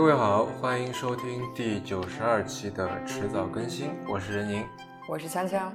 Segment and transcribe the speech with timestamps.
[0.00, 4.66] 各位好，欢迎收听第九十二期的迟早更新，我是任宁，
[5.06, 5.70] 我是锵锵。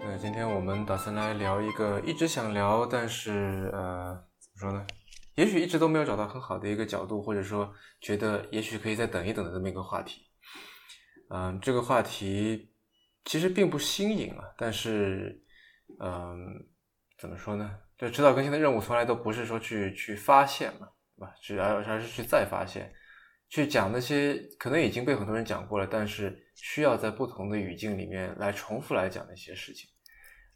[0.00, 4.84] 那今天我们打算来聊一个一直想聊，但是呃，怎么说呢？
[5.36, 10.22] 也许一直都没有找到很好的一个角度，或者说觉得也许可以再等一等的这么一个话题。
[11.30, 12.72] 嗯，这个话题
[13.24, 15.40] 其实并不新颖啊，但是
[16.00, 16.36] 嗯，
[17.20, 17.70] 怎么说呢？
[17.96, 20.88] 就迟早更新的任务从来都不是说去去发现嘛。
[21.18, 22.92] 吧，主要还是去再发现，
[23.48, 29.88] 去讲那些可能已经被很多人讲过了，但是需要在不同的语境里面来重复来讲的一些事情。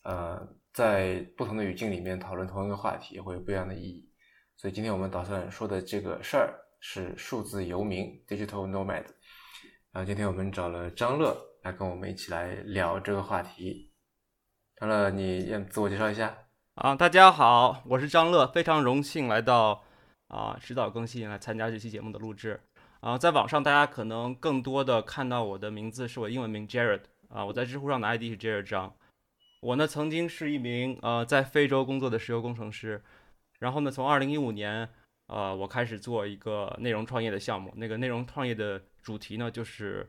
[0.02, 0.40] 呃，
[0.72, 4.08] 在不同的语境里面讨论同一个话题，会有不一样的意义。
[4.56, 9.04] 所以今天我们打算说的这个事儿是数字游民 （digital nomad）。
[9.92, 13.92] 然后今天我们找了张乐来跟我们一起来聊这个话题。
[14.76, 16.36] 张乐，你先自我介绍一下。
[16.74, 19.84] 啊，大家好，我是张乐，非常荣幸来到。
[20.28, 22.60] 啊，指导更新来参加这期节目的录制。
[23.00, 27.00] 啊，在网上大家可能更多的看到我的名字是我英文名 Jared。
[27.30, 28.94] 啊，我在知乎上的 ID 是 Jared 张。
[29.60, 33.02] 我呢曾经是一名呃在非洲工作的石油工程师。
[33.58, 34.88] 然后呢，从2015年，
[35.28, 37.72] 呃，我开始做一个内容创业的项目。
[37.76, 40.08] 那个内容创业的主题呢就是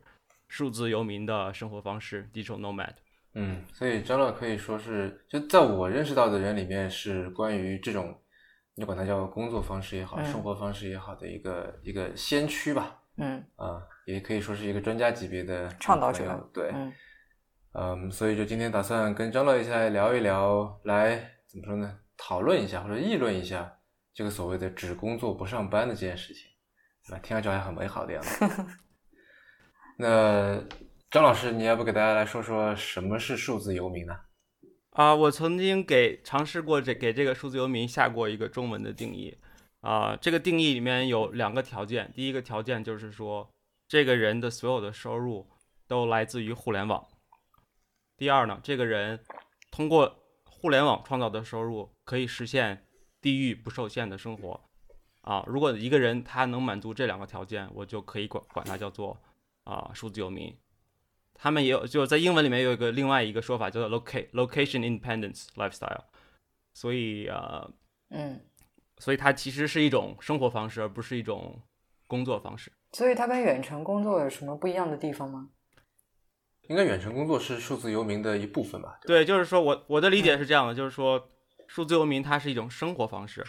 [0.49, 2.93] 数字游民的生活方式 （Digital Nomad）。
[3.35, 8.20] 嗯，所以张乐可以说是就在我认识到的人里面是关于这种。
[8.75, 16.73] 你管它叫工作方式也好，生活方式也好的一个一个先驱吧，嗯啊，也可以说是一个专家级别的倡导者，对，
[17.73, 21.99] 嗯，所以就今天打算跟张乐一起来聊一聊，来怎么说呢？
[22.17, 23.79] 讨论一下或者议论一下
[24.13, 26.49] 这个所谓的只工作不上班的这件事情，
[27.07, 27.19] 对吧？
[27.19, 28.45] 听上去还很美好的样子。
[29.97, 30.63] 那
[31.09, 34.13] 张老师，你要不给大家来说说什么是数字游民呢？
[34.13, 34.21] 啊，
[34.91, 39.37] 啊我曾经给尝试过这给这个数字游民下过一个中文的定义，
[39.79, 43.49] 啊，这个定义里面有两个条件，第一个条件就是说，
[43.87, 45.47] 这个人的所有的收入
[45.87, 47.07] 都来自于互联网，
[48.17, 49.23] 第二呢，这个人
[49.71, 52.85] 通过互联网创造的收入可以实现
[53.21, 54.59] 地域不受限的生活，
[55.21, 59.17] 啊，如果一个人他能满足这两个条件，我就可以管管他叫做
[59.63, 60.53] 啊数字游民。
[61.43, 66.03] 他们也有，就在英文里面有一个另外一个说法叫做 location location independence lifestyle，
[66.71, 67.67] 所以呃，
[68.11, 68.39] 嗯，
[68.99, 71.59] 所以它其实是一种生活方式，而不是一种
[72.05, 72.71] 工作方式。
[72.91, 75.49] 所以它跟远程工作有什么不一样的地方吗？
[76.67, 78.99] 应该远程工作是数字游民的一部分吧？
[79.07, 81.27] 对，就是说我我的理解是这样的，就是说
[81.65, 83.43] 数字游民它是一种生活方式，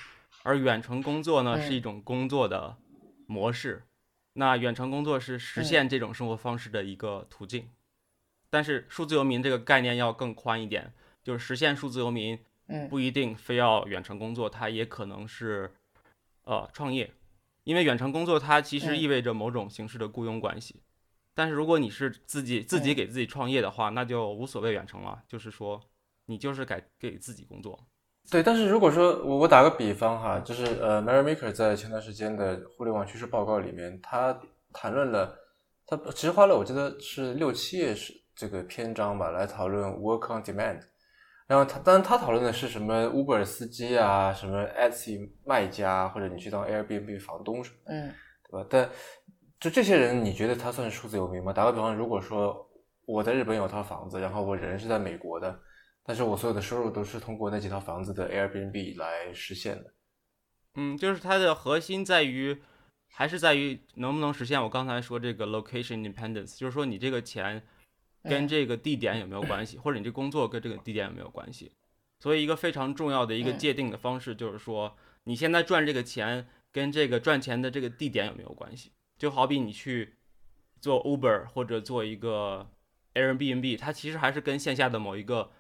[0.45, 2.75] 而远程工作呢是一种工作的
[3.27, 3.83] 模式。
[4.33, 7.69] 那远程工作是实现这种生活方式的一个途径。
[8.53, 10.93] 但是数字游民这个概念要更宽一点，
[11.23, 12.39] 就是实现数字游民，
[12.91, 15.73] 不一定非要远程工作，它也可能是，
[16.45, 17.11] 呃，创业，
[17.65, 20.83] 因为远程工作它其实意味着某种形式的雇佣关系。
[21.35, 25.81] 但是如果你是自己自己给自己创业的话，那就无所谓远程了，就是说
[26.27, 27.87] 你就是给给自己工作。
[28.31, 34.39] 对，但是如果说我我打个比方哈，就是呃，Mary Maker 在前段时间的互联网趋势报告里面，他
[34.75, 35.39] 谈论了，
[35.87, 38.21] 他其实花了我记得是六七页是。
[38.35, 40.81] 这个篇章吧，来讨论 work on demand。
[41.49, 48.15] 然后他，当然他讨论的是什么 Uber 司机啊，什么 Etsy 卖家，或者你去当 Airbnb 房东什么，嗯，
[48.49, 48.67] 对吧？
[48.71, 48.89] 但
[49.61, 51.53] 就这些人，你觉得他算是数字游民吗？
[51.53, 52.67] 打个比方，如果说
[53.05, 55.61] 我在日本有套房子，然后我人是在美国的，
[56.05, 59.93] 但是我所有的收入都是通过那几套房子的 Airbnb 来实现的。
[60.77, 62.63] 嗯，就是它的核心在于，
[63.11, 67.63] 还是在于能不能实现我刚才说这个 location independence，就是说你这个钱。
[68.23, 71.73] 跟这个地点有没有关系，或者你这工作跟这个地点有没有关系？
[72.19, 78.93] 所以一个非常重要的一个界定的方式就是说，你现在赚这个钱跟这个赚钱的这个地点有没有关系？
[79.19, 80.15] 就好比你去
[80.81, 82.71] 做 Uber 或者做一个
[83.15, 85.51] Airbnb，它其实还是跟线下的某一个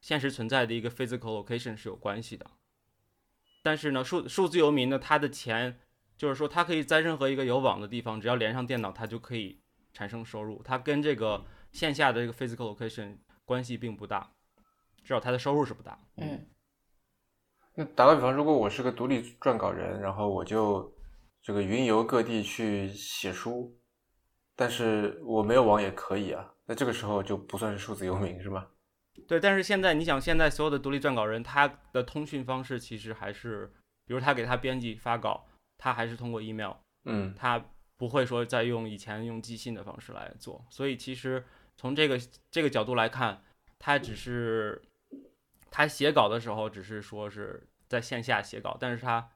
[0.00, 2.46] 现实存在的一个 physical location 是有关系的。
[3.62, 5.78] 但是呢，数数字游民呢，他的钱
[6.18, 9.58] 就是说，他可以在任何一个有网的地方，只要连上电脑，他就可以
[9.94, 10.62] 产生收入。
[10.62, 11.44] 他跟这个
[11.74, 14.30] 线下的这个 physical location 关系并不大，
[15.02, 15.98] 至少他的收入是不大。
[16.16, 16.46] 嗯，
[17.74, 20.94] 那打个比方，如果我是个独立撰稿人，然后我就
[21.42, 23.76] 这个云游各地去写书，
[24.54, 28.68] 但是我没有网也可以啊，那这个时候就不算是数字游民是吗？
[29.26, 33.66] 对，但是现在你想，现在所有的独立撰稿人，他的通讯方式其实还是，
[34.06, 35.44] 比如他给他编辑发稿，
[35.76, 36.74] 他还是通过 email，
[37.04, 37.62] 嗯，他
[37.96, 41.44] 不会说再用以前用寄信的方式来做，所以其实。
[41.76, 42.18] 从这个
[42.50, 43.42] 这个角度来看，
[43.78, 44.82] 他只是
[45.70, 49.30] 他写稿的时候，只是说是在线下写稿，但是他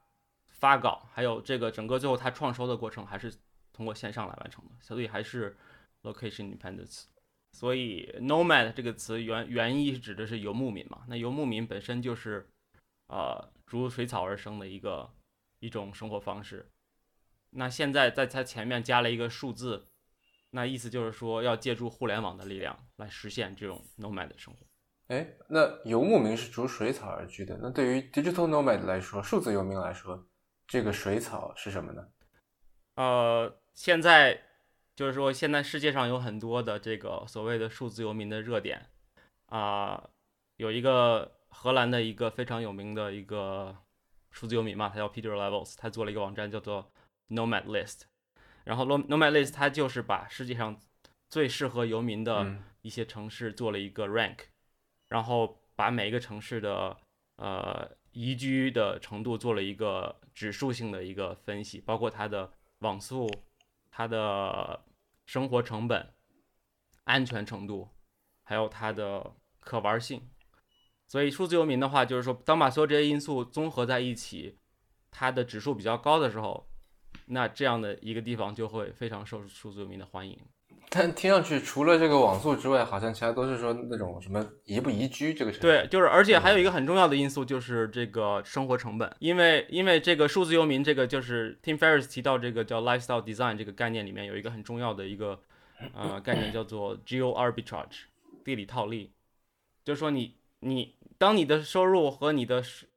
[0.47, 3.33] 发稿，还有这个整个最后他创收的过程，还是
[3.71, 5.57] 通过线上来完成的，所以还是
[6.03, 7.05] location dependence。
[7.51, 11.03] 所以 nomad 这个词原原意指的是游牧民嘛？
[11.07, 12.47] 那游牧民本身就是
[13.07, 15.11] 呃逐水草而生的一个
[15.59, 16.69] 一种生活方式。
[17.51, 19.87] 那现在在它前面加了一个数字，
[20.51, 24.65] 那意思就是说要借助互联网的力量来实现这种 nomad 的生活。
[25.07, 27.57] 哎，那游牧民是逐水草而居的。
[27.61, 30.27] 那对于 digital nomad 来说，数字游民来说，
[30.67, 32.07] 这个水草是什么呢？
[32.95, 34.39] 呃，现在
[34.95, 38.87] 就是说，现在世界上有很多的这个所谓的数字游民的热点
[39.47, 40.09] 啊、
[40.57, 43.75] 有一个荷兰的一个非常有名的一个
[44.29, 46.91] 数字游民嘛，他叫 Peter Levels，他做了一个网站叫做
[47.29, 48.01] Nomad List，
[48.63, 50.79] 然后 Nom- Nomad List 它就是把世界上
[51.29, 54.37] 最适合游民的嗯一些城市做了一个 rank，
[55.07, 56.97] 然后把每一个城市的
[57.37, 63.29] 呃宜居的程度做了一个指数性的一个分析，包括它的网速、
[63.91, 64.85] 它的
[65.25, 66.13] 生活成本、
[67.03, 67.89] 安全程度，
[68.43, 70.29] 还有它的可玩性。
[71.07, 74.59] 所以数字游民的话，就是说，当把所有这些因素综合在一起，
[75.09, 76.68] 它的指数比较高的时候，
[77.29, 80.37] 那这样的一个地方就会非常受数字游民的欢迎。
[80.91, 85.67] 但听上去除了这个网速之外，好像其他都是说那种什么宜不宜居这个城市。
[85.67, 95.39] 对，就是而且还有一个很重要的因素就是这个生活成本，因为因为这个数字游民这个就是 Tim Ferriss 提到这个叫 lifestyle design 这个概念里面有一个很重要的一个
[95.93, 98.05] 呃概念叫做 geo arbitrage
[98.43, 99.11] 地理套利，
[99.85, 102.87] 就是说你你当你的收入和你的收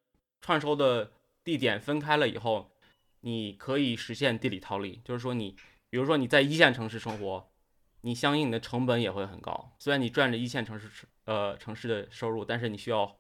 [0.41, 1.11] 创收的
[1.45, 2.72] 地点分开了以后，
[3.23, 5.57] 你可以实现地理套利，就是说你
[5.91, 7.51] 比如说你在一线城市生活，
[8.03, 9.73] 你相应的成本也会很高。
[9.79, 10.89] 虽然你赚着一线城市
[11.25, 13.17] 呃城市的收入，但是你需要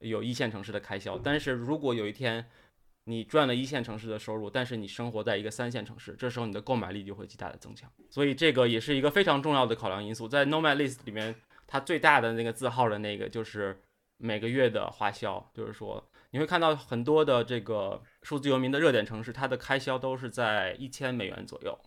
[0.00, 1.18] 有一线城市的开销。
[1.18, 2.44] 但是如果有一天
[3.04, 7.88] 你赚了一线城市的收入，但是你生活在一个三线城市，这时候你的购买力就会极大的增强。
[8.10, 10.26] 所以这个也是一个非常重要的考量因素。
[10.26, 11.34] 在 Nomad List 里面，
[11.68, 13.80] 它最大的那个字号的那个就是
[14.16, 16.04] 每个月的花销，就是说
[16.36, 21.78] 你会看到很多的这个数字游民的热点城市，它的开销都是在一千美元左右。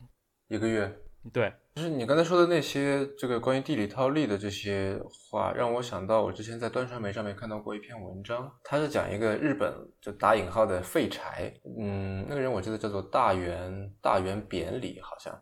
[0.47, 0.91] 一个月。
[1.31, 4.99] 对，就是你刚才说的那些这个关于地理套利的这些
[5.29, 15.39] 话，让我想到我之前在端传媒上面看到过一篇文章，它是讲一个日本就打引号的废柴，嗯，那个人我记得叫做大原大原扁里，好像，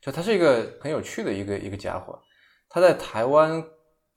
[0.00, 2.16] 就他是一个很有趣的一个一个家伙，
[2.68, 3.64] 他在台湾，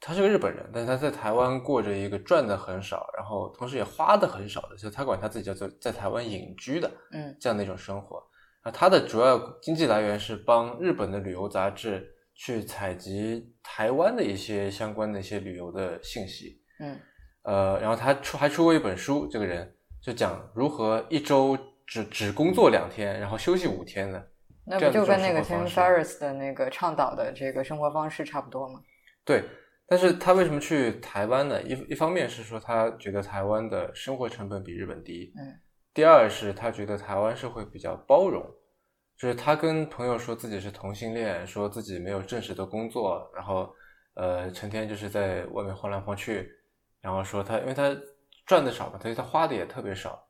[0.01, 8.23] 他是个日本人，但是他在台湾过着一个赚的很少，然后同时也花的很少的，就他管他自己叫做在台湾隐居的嗯这样的一种生活。
[8.61, 16.61] 啊，他的主要经济来源是帮日本的旅游杂志去采集台湾的一些相关的一些旅游的信息。
[16.79, 16.99] 嗯
[17.43, 21.57] 呃，然后他出还出过一本书，这个人就讲如何一周
[21.87, 24.27] 只只工作两天，然后休息五天的。
[24.65, 28.81] 那不就跟那个 Tim Ferriss 的那个倡导的这个生活方式差不多吗？
[29.25, 29.43] 对，
[29.89, 31.61] 但是他为什么去台湾呢？
[31.63, 35.59] 一一方面是说他觉得台湾的生活成本比日本低，嗯，
[35.93, 38.45] 第二是他觉得台湾社会比较包容，
[39.17, 43.73] 就是他跟朋友说自己是同性恋，说自己没有正式的工作，然后
[44.13, 46.47] 呃成天就是在外面晃来晃去，
[47.01, 47.89] 然后说他因为他
[48.45, 50.23] 赚的少嘛，所以他花的也特别少，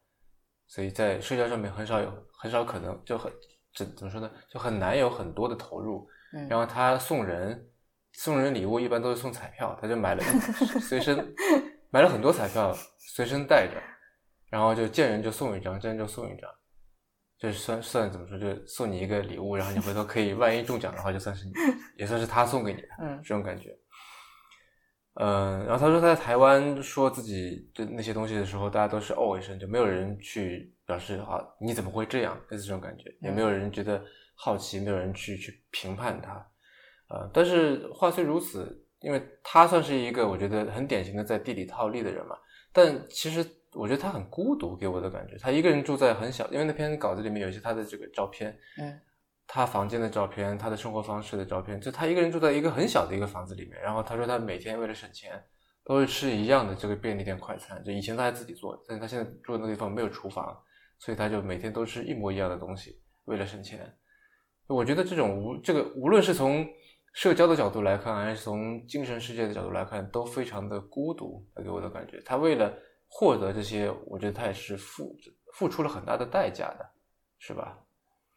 [0.67, 3.31] 所以在社交上面很少有很少可能就很
[3.75, 6.07] 怎怎么说呢，就很难有很多的投入。
[6.31, 7.59] 嗯然后他送人
[8.13, 10.23] 送人礼物一般都是送彩票，他就买了
[10.81, 11.33] 随身
[11.89, 13.81] 买了很多彩票随身带着，
[14.49, 16.49] 然后就见人就送一张，见人就送一张，
[17.37, 21.53] 就是算算怎么说，就送你一个礼物，然后你回头可以万一中奖的话，就算是你
[21.97, 23.75] 也算是他送给你的嗯这种感觉。
[25.15, 34.03] 嗯，然后他说他在台湾说自己的那些东西的时候，大家都是哦一声，就没有人去表示啊你怎么会这样，类似这种感觉，也没有人觉得
[34.35, 36.45] 好奇，没有人去去评判他。
[37.09, 42.37] 呃，但是话虽如此，因为他算是一个我觉得很典型的在地里套利的人嘛，
[42.71, 48.99] 但其实我觉得他很孤独，给我的感觉，他一个人住在很小，因为那篇稿子里面有一些他的这个照片，嗯
[49.51, 55.43] 他房间的照片，他的生活方式的照片，就他一个人住在一个很小的一个房子里面，然后他说他每天为了省钱，
[55.83, 60.55] 都是吃一样的这个便利店快餐，就以前他还自己做，但是他现在住的那个地方没有厨房，
[60.99, 63.91] 所以他就每天都吃一模一样的东西，为了省钱。
[64.67, 66.63] 我觉得这种无这个无论是从
[67.13, 72.21] 社交的角度来看，还是从精神世界的角度来看，都非常的孤独，他给我的感觉。
[72.21, 72.73] 他为了
[73.07, 75.15] 获得这些，我觉得他也是付
[75.53, 76.89] 付出了很大的代价的，
[77.39, 77.77] 是吧？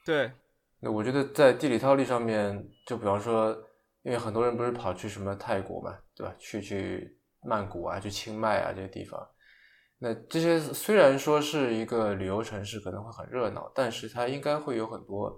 [0.05, 0.33] 对，
[0.81, 3.51] 那我觉得在地理套利上面，就比方说，
[4.03, 6.35] 因为很多人不是跑去什么泰国嘛，对吧？
[6.39, 9.21] 去去曼谷啊，去清迈啊这些地方，
[9.99, 15.37] 那这些虽然说是一个旅游城市，可能会很热闹，但是它应该会有很多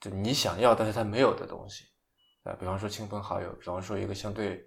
[0.00, 1.84] 就你想要但是它没有的东西
[2.42, 4.66] 啊，比方说亲朋好友，比方说一个相对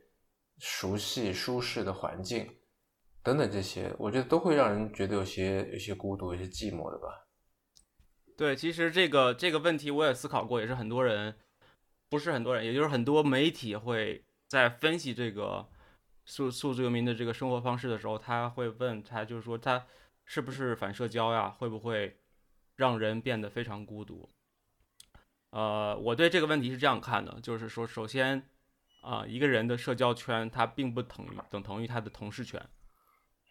[0.60, 2.48] 熟悉舒适的环境
[3.22, 7.27] 等等这些，我觉得都会让人觉得有些有些孤独、有些寂寞的吧。
[8.38, 11.36] 对，其实这个这个问题我也思考过，也是很多人，
[12.10, 15.70] 不是很多人，也就是很多媒体会在分析这个。
[16.25, 19.86] 数数字游民的这个生活方式的时候，他会问他，就是说他
[20.24, 21.50] 是不是反社交呀？
[21.50, 22.18] 会不会
[22.77, 24.34] 让人变得非常孤独？
[25.53, 28.41] 呃，我对这个问题是这样看的，就是说，首先
[29.01, 32.60] 啊，一个人的社交圈，它并不等于等同于他的同事圈，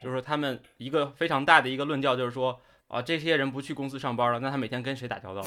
[0.00, 5.42] 就是说，他们一个非常大的一个论调就是说，啊，这些人不去公司上班了，那他每天跟谁打交道？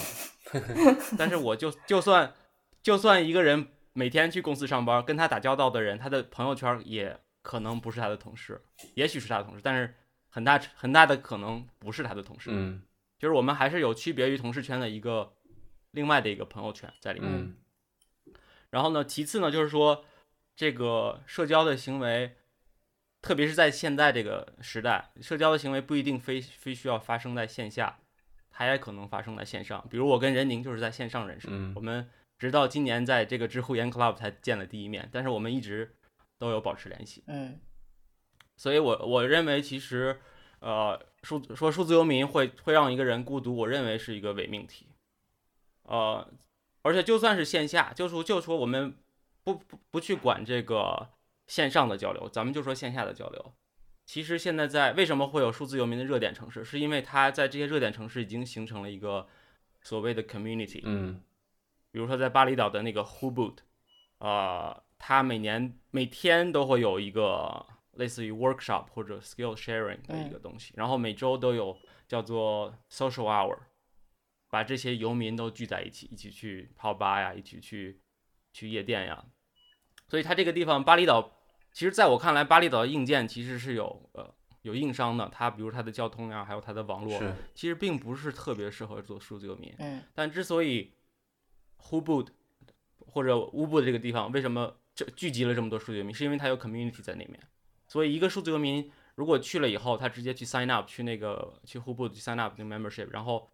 [1.18, 2.34] 但是我就就算
[2.82, 3.68] 就算一个人。
[3.98, 8.62] 每天去公司上班，跟他打交道的人，他的朋友圈也可能不是他的同事，
[8.96, 9.96] 也许是他的同事，但是
[10.28, 12.50] 很大很大的可能不是他的同事。
[12.52, 12.82] 嗯，
[13.18, 15.32] 就是我们还是有区别于同事圈的一个
[15.96, 17.56] 另外的一个朋友圈在里面。
[18.70, 20.06] 然后呢，其次呢，就是说
[20.56, 22.36] 这个社交的行为，
[23.24, 27.98] 特别是在现在这个时代，社交的行为不一定非非需要发生在线下，
[28.52, 29.84] 它也可能发生在线上。
[29.90, 32.08] 比如我跟任宁就是在线上认识的，我们。
[32.38, 35.96] 直到今年在这个知乎研 club 才见了第一面，但是我们一直
[36.38, 37.24] 都有保持联系。
[37.28, 37.58] 嗯，
[38.58, 40.20] 所以我我认为其实，
[40.60, 44.90] 呃，数说数字游民会会让一个人孤独，我认为是一个伪命题。
[45.86, 46.28] 呃，
[46.82, 48.96] 而且就算是线下，就说就说我们
[49.44, 51.10] 不不不去管这个
[51.48, 53.54] 线上的交流，咱们就说线下的交流。
[54.06, 59.28] 其实现在在为什么会有数字游民的热点城市，是因为它在这些热点城市已经形成了一个
[59.82, 60.82] 所谓的 community。
[60.84, 61.22] 嗯。
[61.92, 63.56] 比如说在巴厘岛的那个 Hubud，
[64.18, 73.58] 呃，它每年每天都会有一个类似于 workshop 或者 skill sharing 的一个东西，然后每周都有叫做 social hour，
[74.56, 78.00] 把这些游民都聚在一起，一起去泡吧呀，一起去
[78.54, 79.26] 去夜店呀。
[80.08, 81.30] 所以它这个地方巴厘岛，
[81.74, 87.22] 其实在我看来，巴厘岛的硬件其实是有呃有硬伤的，它比如它的交通呀，还有它的网络，
[87.54, 89.76] 其实并不是特别适合做数字游民。
[89.80, 90.94] 嗯，但之所以
[91.82, 92.28] Hubud
[93.00, 96.16] 或者乌布的这个地方，为什么这聚集了这么多数字游民？
[96.16, 97.38] 是因为它有 community 在那边。
[97.90, 103.52] 所以一个数字游民如果去了以后，他直接去 sign up 去那个去 Hubud 去 sign up 那个 membership，然后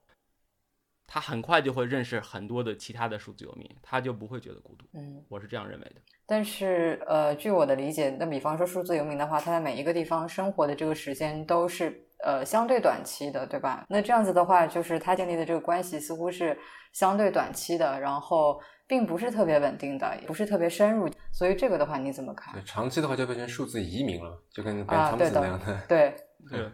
[1.13, 4.86] 他很快就会认识很多的其他的数字游民，他就不会觉得孤独。
[4.94, 5.96] 嗯，我是这样认为的。
[6.25, 13.86] 但是呃，据我的理解，那比方说数字游民的话，他在每一个地方生活的这个时间都是呃相对短期的，对吧？
[13.89, 16.58] 那这样子的话，就是他建立的这个关系似乎是。
[16.94, 22.53] 相对短期的，然后并不是特别稳定的，也不是特别深入，所以这个的话你怎么看？
[22.65, 25.82] 长期的话就变成数字移民了，就跟跟他们那样的。
[25.88, 26.13] 对
[26.50, 26.70] 对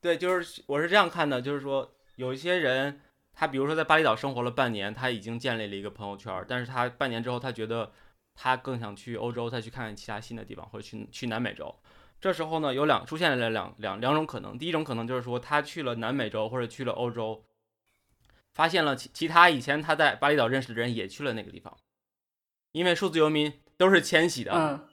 [0.00, 1.88] 对，就是我是这样看的，就是说
[2.20, 3.00] 有一些人，
[3.32, 7.90] 他比如说在巴厘岛生活了半年，他已经建立了一个朋友圈，但是他半年之后，他觉得
[8.34, 11.74] 他更想去欧洲，再去看看其他新的地方，或者去去南美洲。
[12.20, 17.42] 这时候呢，有两出现了两两两种可能，第一种可能就是说他去了南美洲或者去了欧洲。
[18.52, 21.74] 发现了其其他以前他在巴厘岛认识的人也去了那个地方，
[22.72, 24.88] 因为数字游民都是迁徙的，嗯，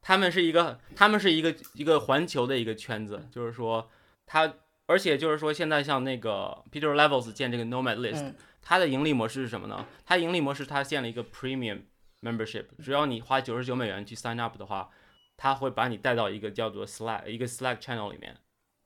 [0.00, 3.90] 他们是一个他们是一个一个环球的一个圈子，就是说
[4.24, 4.52] 他，
[4.86, 9.86] 而且就是说现在像那个 Peter Levels 建这个 Nomad List，它的盈利模式是什么呢？
[10.04, 11.82] 它盈利模式它建了一个 Premium
[12.22, 14.90] Membership，只要你花九十九美元去 Sign Up 的话，
[15.36, 18.38] 它会把你带到一个叫做 Slack 一个 Slack Channel 里面，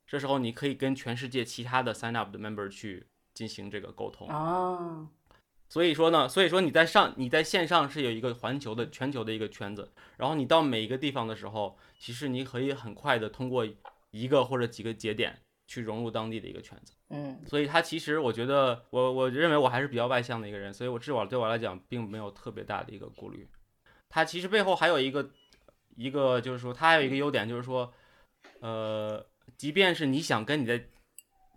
[0.06, 3.06] 这时候你可以跟全世界其他的 Sign Up 的 Member 去。
[3.34, 5.06] 进行这个沟通啊，
[5.68, 13.64] 所以说呢，所以说你在上你在线上是有一个环球的全球的一个圈子，然后你到每一个地方的时候，其实你可以很快的通过
[14.10, 15.38] 一个或者几个节点
[15.68, 16.92] 去融入当地的一个圈子。
[17.10, 23.48] 嗯，所以他其实我觉得我我认为我还是比较外向的一个人，所以我至少对我来讲并没有特别大的一个顾虑。
[24.08, 25.30] 他其实背后还有一个
[25.94, 27.92] 一个就是说他还有一个优点就是说，
[28.60, 29.24] 呃，
[29.56, 30.76] 即便是你想跟你的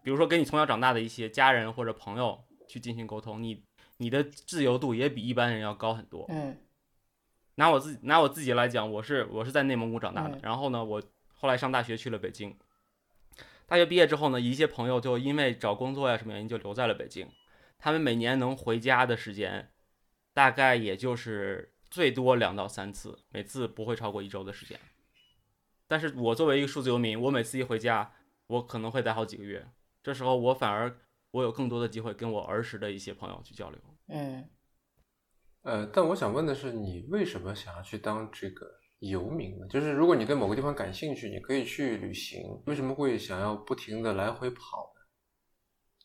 [0.03, 3.63] 比如说，跟你从小长大的一些家人或者朋友去进行沟通，你
[3.97, 6.25] 你的自由度也比一般人要高很多。
[6.29, 6.57] 嗯，
[7.55, 11.01] 拿我自己拿我自己来讲，我是我是在内蒙古长大的，然后呢，我
[11.33, 12.57] 后来上大学去了北京。
[13.71, 17.31] 大学毕业之后呢，一些朋友就因为找工作呀什么原因就留在了北京。
[17.79, 19.71] 他们每年能回家的时间，
[20.33, 24.77] 大概也就是最多两到三次，每次不会超过一周的时间。
[25.87, 28.11] 但是我作为一个数字游民，我每次一回家，
[28.47, 29.65] 我可能会待好几个月。
[30.03, 30.93] 这时候我反而
[31.31, 33.79] 我有更多的机会跟我儿时的一些朋友去交流。
[34.07, 34.49] 嗯，
[35.61, 39.67] 呃，但我想问的是，你为什么想要去当这个游民呢？
[39.67, 45.01] 就是如果你对某个地方感兴趣，你可以去旅行，为什么会想要不停的来回跑呢？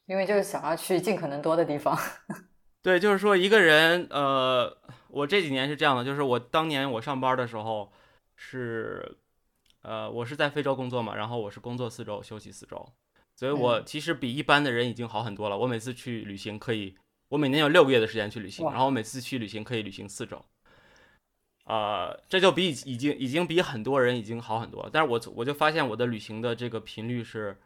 [0.07, 1.97] 因为就是想要去尽可能多的地方。
[2.81, 4.77] 对，就是说一个人，呃，
[5.09, 7.93] 我这几年是这样的，就是我当年我上班的时候
[8.37, 9.19] 是，
[9.83, 12.93] 呃，我是在非洲工作嘛，然后我是工作四周，休息四周，
[13.35, 15.59] 所以我其实比一般的人已经好很多了。
[15.59, 16.97] 我每次去旅行可以，
[17.29, 20.43] 我每年有六个月的时间去旅行，然后我每次去旅行可以旅行四周。
[21.67, 27.59] 呃，这就比已经已经比很多人已经好很多了，但是我我就发现我的旅行的这个频率是，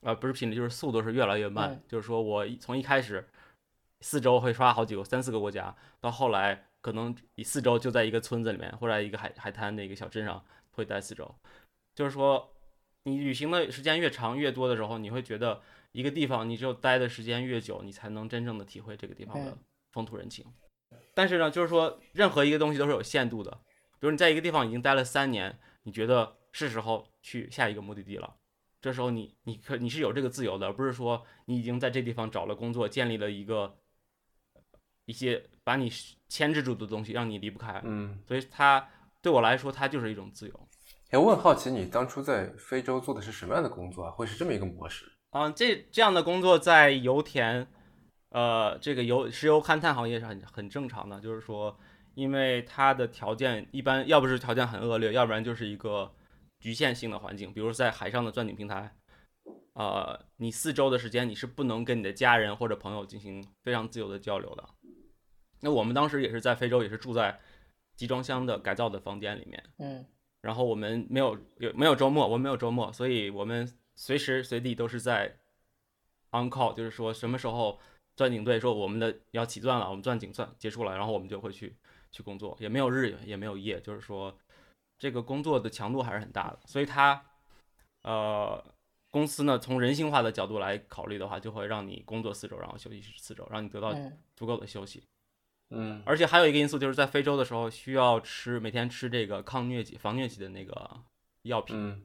[0.00, 1.80] 呃，不是频率，就是速度是越来越慢。
[1.86, 3.28] 就是说我从一开始
[4.00, 11.32] 四周会刷好几个、三四个国家，到后来可能以四周就在一个村子里面或者一个海海滩的一个小镇上会待四周。
[11.94, 12.52] 就是说，
[13.04, 15.62] 你旅行的时间越长越多的时候，你会觉得
[15.92, 19.56] 一个地方你只有待的时间越久，你才能真正的体会这个地方的
[19.92, 20.44] 风土人情。
[21.18, 23.50] 但是呢，就是说，任何一个东西都是有限度的。
[23.98, 28.36] 比如你在一个地方已经待了三年，你觉得是时候去下一个目的地了。
[28.80, 33.76] 这时候你，你可你是有这个自由的，而不是说你已经在这地方找了工作，建立了一个
[35.06, 35.90] 一些把你
[36.28, 37.82] 牵制住的东西，让你离不开。
[37.84, 38.88] 嗯，所以它
[39.20, 40.68] 对我来说，它就是一种自由。
[41.10, 44.10] 哎，我很好奇，你当初在非洲做的是什么样的工作啊？
[44.12, 45.04] 会是这么一个模式？
[45.30, 47.66] 嗯，这这样的工作在油田。
[48.30, 51.74] 呃，这个油石油勘探行业是很很正常的，就是说，
[52.14, 56.14] 因为它的条件一般，要不是条件很恶劣，要不然就是一个
[56.60, 57.50] 局限性的环境。
[57.50, 58.94] 比如在海上的钻井平台，
[59.72, 64.68] 呃，你四周的时间你是不能跟你的家人或者朋友进行非常自由的交流的。
[65.60, 67.40] 那我们当时也是在非洲，也是住在
[67.96, 70.04] 集装箱的改造的房间里面，嗯，
[70.42, 75.34] 然后我们没有有没有周末，我们没有周末，所以我们随时随地都是在
[76.32, 77.80] on call，就是说什么时候。
[78.18, 81.76] 钻井队说我们的要起钻了，我们钻井钻结束了，然后我们就会去
[82.10, 84.36] 去工作，也没有日也没有夜，就是说
[84.98, 86.58] 这个工作的强度还是很大的。
[86.66, 87.24] 所以他
[88.02, 88.60] 呃
[89.12, 93.94] 公司呢从人性化的角度来考虑的话，就会让你工作四周，然后休息四周，让你得到
[94.34, 95.04] 足够的休息。
[95.70, 101.00] 嗯，而且还有一个因素就是在非洲的时候需要吃每天吃这个抗疟疾、防疟疾的那个
[101.42, 102.02] 药品，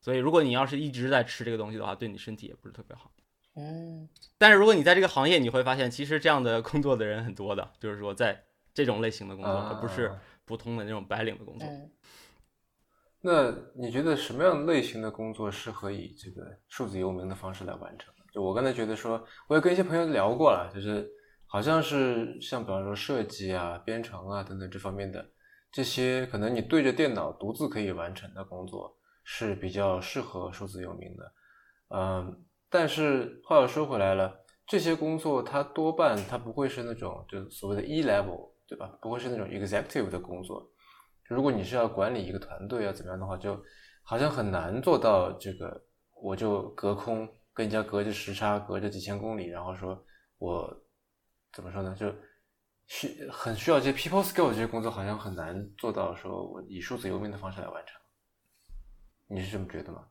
[0.00, 3.10] 所以如果你要是一直在吃这个东西的话，对你身体也不是特别好。
[3.54, 10.10] 嗯，但是如果你在这个行业，你会发现其实这样的工作的人很多的，就是说在这种类型的工作，而不是
[10.46, 11.68] 普通的那种白领的工作。
[13.20, 18.14] 那你觉得什么样类型的工作适合以这个数字游民的方式来完成？
[18.32, 21.06] 就我刚才觉得说，我也跟一些朋友聊过了，就是
[21.44, 25.30] 好像是像比方说设计啊、编程啊等等这方面的
[25.70, 31.32] 这些，可能你对着电脑独自可以完成的工作是比较适合数字游民的，
[31.88, 32.44] 嗯。
[32.72, 34.34] 但是话又说回来了，
[34.66, 38.98] 这些工作它多半它不会是那种就所谓的 E level，对吧？
[39.02, 40.68] 不会是那种 executive 的工作。
[41.24, 43.62] 如果你是要管理一个团队要怎么样的话，就
[44.02, 45.84] 好像很难做到这个。
[46.24, 50.00] 我就隔空跟人家隔着时差，隔着几千公里，然后说
[50.38, 50.72] 我
[51.52, 51.96] 怎么说呢？
[51.98, 52.14] 就
[52.86, 58.00] 需很需要这些 people skill 这些工作，好像很难做到说我以数字游民的方式来完成。
[59.28, 60.06] 你是这么觉得吗？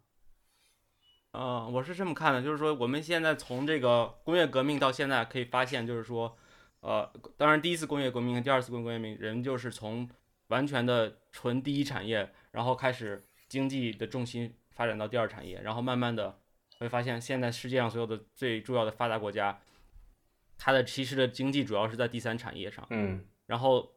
[1.33, 6.37] 嗯，我是这么看的，就是说我们现在从这个工业革命到现在可以发现，就是说，
[6.81, 10.09] 呃，当然第一次工业革命和第二次工业革命，人就是从
[10.47, 16.37] 完全的纯第一产业，然后开始经济的重心发展到第二产业，然后慢慢的
[16.79, 19.61] 会发现，现在世界上所有的最重要的发达国家，
[20.57, 23.93] 它的其实的经济主要是在第三产业上，嗯，然后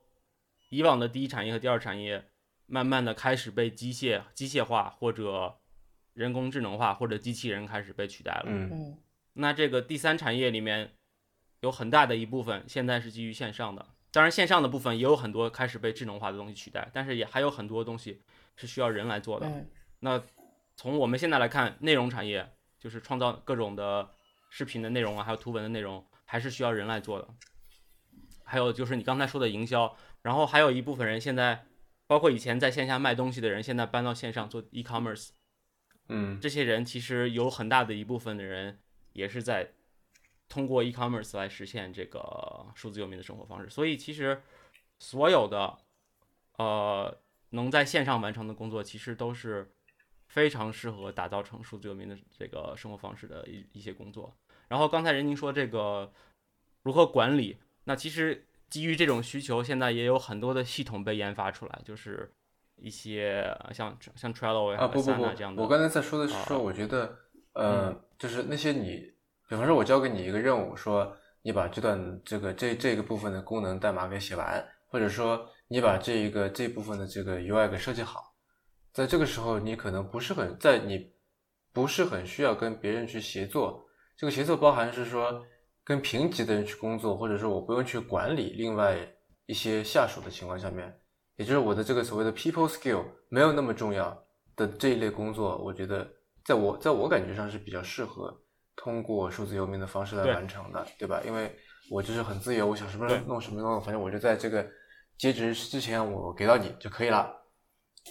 [0.69, 2.27] 以往的第一产业和第二产业，
[2.67, 5.59] 慢慢的开始被机械机械化或者
[6.15, 8.45] 人工智能化或者机器人开始被取代了。
[8.47, 8.97] 嗯，
[9.35, 10.93] 那这个第三产业里面
[11.61, 18.23] 有很大的一部分现在是基于线上的，当然线上的部分也有很多开始被智能化的东西取代，但是也还有很多东西
[18.57, 19.67] 是需要人来做的。
[20.01, 20.23] 那
[20.77, 24.11] 从我们现在来看，内容产业就是创造各种的
[24.51, 27.29] 视频的内容啊，还有图文的内容，还是需要人来做的。
[28.45, 31.65] 还有就是你刚才说的营销，然后还有一部分人现在，
[32.07, 35.31] 包括以前在线下卖东西的人，现在搬到线上做 e-commerce。
[36.09, 38.79] 嗯，这些人其实有很大的一部分的人
[39.15, 39.73] 也是在
[40.49, 43.71] 通过 e-commerce 来实现这个数字游民的生活方式。
[43.71, 44.43] 所以其实
[44.99, 45.79] 所有的
[46.59, 47.19] 呃
[47.51, 49.73] 能在线上完成的工作，其实都是
[50.29, 54.37] 非常适合打造成数字游民的这个生活方式的一一些工作。
[54.69, 56.13] 然后刚才任宁说这个
[56.83, 62.31] 如何管理，那其实基于这种需求，现在也有很多的系统被研发出来，就是。
[62.85, 65.63] 一些像像 Trello 啊不不不，这样的。
[65.63, 67.17] 我刚才在说的是说，我觉得，
[67.55, 68.99] 呃，就是那些你，
[69.49, 78.35] 比方说，我交给你一个任务，说你把这段这个这这个部分的功能代码给写完，或者说你把这一个这部分的这个 UI 给设计好，
[78.93, 81.11] 在这个时候你可能不是很在你
[81.73, 83.83] 不是很需要跟别人去协作，
[84.17, 85.43] 这个协作包含是说
[85.83, 88.97] 跟平级的人去工作，或者说我不用去管理另外
[89.47, 90.95] 一些下属的情况下面，
[91.37, 94.17] 也就是我的这个所谓的 people skill 没有那么重要
[94.57, 96.09] 的这一类工作，我觉得
[96.45, 98.41] 在我在我感觉上是比较适合
[98.77, 101.21] 通过数字游民的方式来完成的，对吧？
[101.25, 101.55] 因为
[101.91, 104.67] 我就是很自由，我想什么时候弄什么弄，反正我就在这个
[105.19, 107.31] 截止日之前我给到你就可以了，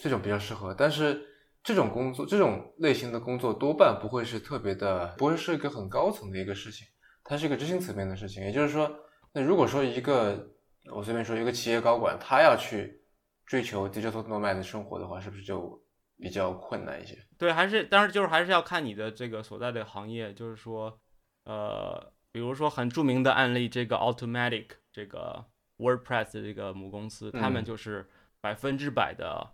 [0.02, 0.74] 这种比较适合。
[0.74, 1.22] 但是
[1.64, 6.86] 这种工作，这种类型的工作多半不会是特别的，不会是一个很高层的一个事情，
[7.24, 8.44] 它是一个执行层面的事情。
[8.44, 8.90] 也就是说，
[9.32, 10.50] 那如果说一个
[10.94, 13.02] 我随便说一个企业高管，他要去
[13.46, 15.82] 追求 digital nomad 的生活的话，是不是就
[16.18, 17.18] 比较困难一些？
[17.38, 21.00] 对，还是当然就是还是要看你的这个所在的行业，就是说，
[21.44, 25.46] 呃，比如说很著名的案例，这个 Automatic 这个
[25.78, 28.08] WordPress 的这个母公司，他们嗯就是
[28.40, 29.54] 百分之百的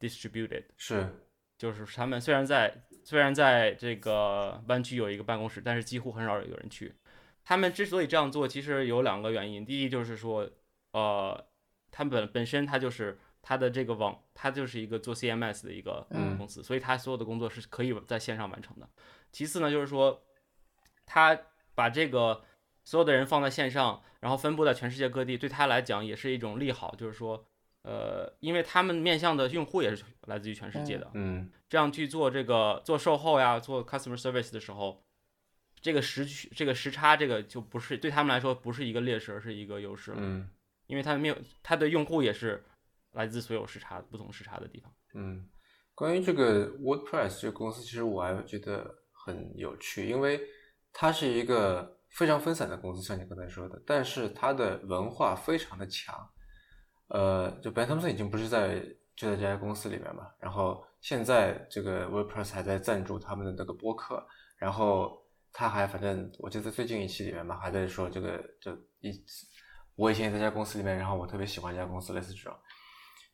[0.00, 1.08] distributed，是，
[1.58, 6.94] 就是他们虽然在虽然在这个湾区有一个办公室，但是几乎很少有人去。
[7.44, 9.64] 他们之所以这样做，其实有两个原因。
[9.64, 10.48] 第一就是说，
[10.92, 11.46] 呃，
[11.90, 16.36] 他们本本身它就是它的这个网，它就是一个做 CMS 的一个嗯。
[16.36, 18.88] 公司，所以它所有的工作是可以在线上完成的。
[19.32, 20.22] 其次呢，就是说，
[21.04, 21.38] 他
[21.74, 22.44] 把这个
[22.84, 27.46] 所有的人放在线上，然后分布在全世界各地，对他来讲也是一种利好，就是说，
[27.82, 31.50] 呃，因为他们面向的用户也是来自于全世界的，嗯。
[31.68, 35.04] 这样去做这个做售后呀，做 customer service 的时候，
[35.80, 40.48] 这个时区这个时差这个就不是对他们来说不是一个劣势，而是一个优势了，嗯
[40.88, 42.64] 因为他们没有他的用户也是
[43.12, 44.92] 来自所有时差不同时差的地方。
[45.14, 45.48] 嗯。
[45.94, 50.40] 关于这个 WordPress 这个公司，其实我还觉得很有趣，因为
[50.92, 56.14] 它是一个非常分散的公司，像你刚才说的，但是它的文化非常的强。
[57.08, 58.78] 呃，就 Ben Thompson 已经不是在
[59.16, 64.24] 就在这家公司里面嘛，然后现在这个 WordPress 还在赞助他们的那个播客，
[64.56, 65.20] 然后
[65.52, 69.10] 他还反正我记得最近一期里面嘛，还在说这个就一
[69.98, 72.56] 我以前也在一家公司里面，然后我特别喜欢一家公司，类似这种，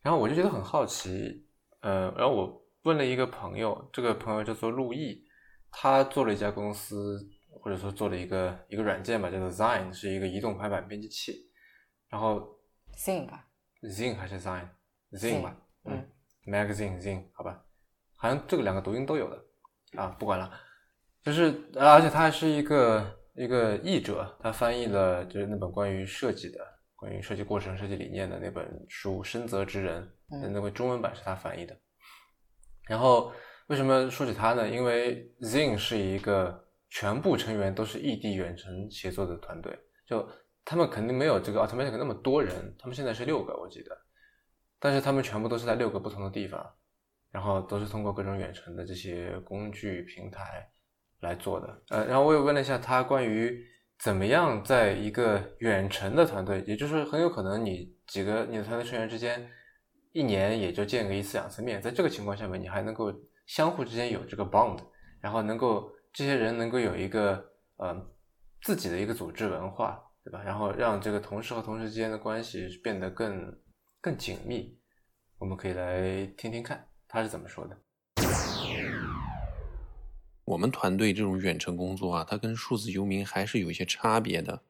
[0.01, 1.47] 然后我就觉得很好奇，
[1.81, 5.23] 呃，然后我问了一个朋友，这个朋友叫做陆毅，
[5.71, 7.21] 他做了一家公司，
[7.61, 11.51] 或者说做了一个一个软件吧，叫做 Zine，是一个移动排版编辑器，
[12.09, 12.59] 然后
[12.97, 13.47] Zing 吧
[13.83, 17.63] ，Zine 还是 Zine，Zine 吧，嗯嗯，Magazine Zine 好吧，
[18.17, 19.45] 好像这个两个读音都有的
[20.01, 20.51] 啊，不管了，
[21.23, 26.59] 就是呃而且它还是一个一个译者，他翻译了就是那本关于设计的、
[26.95, 31.77] 关于设计过程、设计理念的那本书《深泽之人》，嗯那个中文版是他翻译的。
[32.89, 33.33] 然后
[33.67, 34.69] 为什么说起他呢？
[34.69, 40.29] 因为 Zing 是一个全部成员都是异地远程协作的团队，就
[40.65, 43.91] 他们肯定没有这个 Automatic 那么多人，他们现在是六个，我记得，
[44.79, 46.65] 但是他们全部都是在六个不同的地方，
[47.33, 50.71] 然后都是通过各种远程的这些工具平台
[51.25, 51.83] 来做的。
[51.89, 53.61] 呃，然后我也问了一下他关于
[53.99, 59.51] 怎么样在一个远程的团队，也就是很有可能你几个你的团队成员之间
[60.13, 63.13] 一年也就见个一次两次面，在这个情况下面，你还能够
[63.47, 64.79] 相互之间有这个 bond，
[65.21, 67.45] 然后能够这些人能够有一个
[67.79, 67.95] 呃
[68.63, 70.43] 自己的一个组织文化，对吧？
[70.45, 73.61] 然后让这个同事和同事之间的关系变得更
[74.01, 74.79] 更紧密。
[75.39, 77.77] 我们可以来听听看他是怎么说的。
[80.45, 84.61] 我们团队这种远程工作啊，它跟数字游民还是有一些差别的。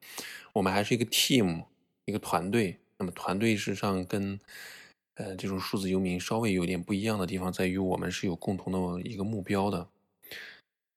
[0.53, 1.65] 我们还是一个 team，
[2.05, 2.79] 一个团队。
[2.97, 4.39] 那么团队事实上跟
[5.15, 9.89] 呃这种数字游民稍微有点不一样的地方，在于我们是有共同的一个目标的。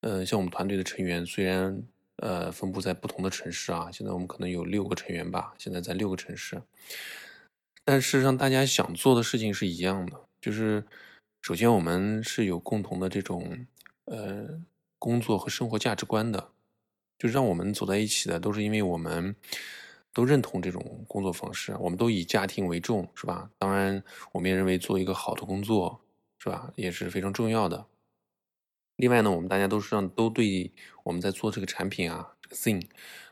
[0.02, 1.82] 呃，像我们团队的成员虽然
[2.18, 6.62] 呃分布在不同的城市啊，现在我们可能有六个成员吧，现在在六个城市，
[7.84, 10.86] 但事实上大家想做的事情是一样的，就是
[11.42, 13.66] 首先我们是有共同的这种
[14.08, 14.62] 呃
[15.00, 16.52] 工作和生活价值观的，
[17.18, 19.36] 就让我们走在一起的都是因为我们
[20.12, 23.52] 都认同这种工作方式，我们都以家庭为重，是吧？
[23.58, 26.02] 当然，我们也认为做一个好的工作，
[26.40, 27.86] 是吧，也是非常重要的。
[28.96, 32.84] 另外呢，我们大家都是让都对我们在做这个产品啊，这个 thing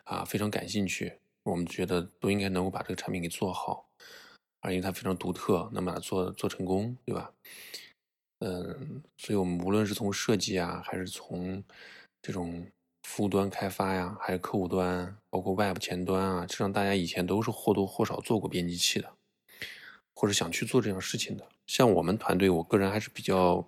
[0.04, 3.90] 啊非常感兴趣，我们觉得都应该能够把这个产品给做好，
[4.60, 7.32] 而且它非常独特，能把它做做成功，对吧？
[8.40, 11.64] 嗯，所以我们无论是从设计啊，还是从
[12.22, 12.66] 这种
[13.04, 19.12] 服务端开发呀，还是客户端，包括 Web 前端啊，实际上大家以前都是或多或少做过编辑器的，
[20.14, 21.48] 或者想去做这样事情的。
[21.66, 23.66] 像我们团队，我个人还是比较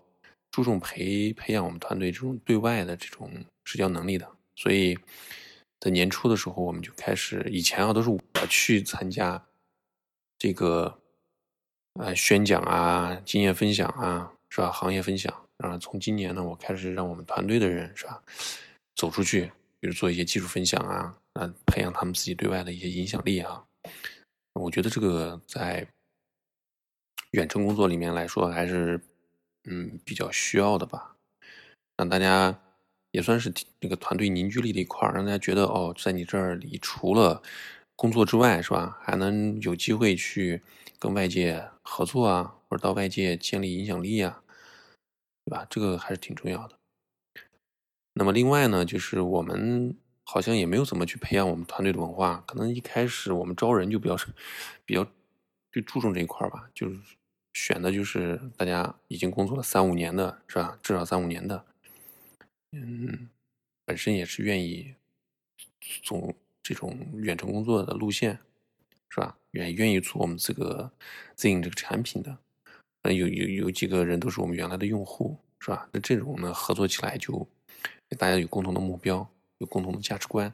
[0.51, 3.31] 注重培培养我们团队这种对外的这种
[3.63, 4.97] 社交能力的，所以
[5.79, 9.45] 在年初的时候，我们就开始，以前啊都是我去参加
[10.37, 10.99] 这个
[11.93, 14.71] 呃宣讲啊、经验分享啊，是吧？
[14.71, 15.31] 行业分享。
[15.57, 18.19] 然后从今年呢，我开始让我们团队的人，是吧，
[18.95, 23.63] 走出去，比如做一些技术分享啊，啊，培养他们自己对外的一些影响力啊。
[24.53, 25.87] 我觉得这个在
[27.31, 28.99] 远程工作里面来说，还是
[29.69, 31.15] 嗯比较需要的吧，
[31.97, 32.59] 让大家
[33.11, 37.43] 也算是那个团队凝聚力的一块儿，让大家觉得哦，在你这里除了
[37.95, 40.63] 工作之外，是吧，还能有机会去
[40.97, 44.41] 跟外界合作啊，或者到外界建立影响力啊，
[45.47, 45.65] 对吧？
[45.69, 46.77] 这个还是挺重要的。
[48.11, 54.17] 那么另外呢，就是我们好像也没有怎么去培养我们团队的文化，可能一开始我们招人就比较
[54.83, 55.05] 比较
[55.71, 56.99] 就注重这一块儿吧，就是
[57.53, 60.77] 选的就是大家已经工作了三五年的，是吧？
[60.83, 61.65] 至少三五年的，
[62.73, 63.29] 嗯，
[63.85, 64.95] 本身也是愿意
[66.03, 68.37] 走这种远程工作的路线，
[69.07, 69.37] 是吧？
[69.51, 70.91] 愿愿意做我们这个
[71.37, 72.37] Zing 这个产品的，
[73.11, 75.89] 有有有几个人都是我们原来的用户，是吧？
[75.91, 77.47] 那这种呢，合作起来就。
[78.17, 80.53] 大家有共同的目标，有共同的价值观。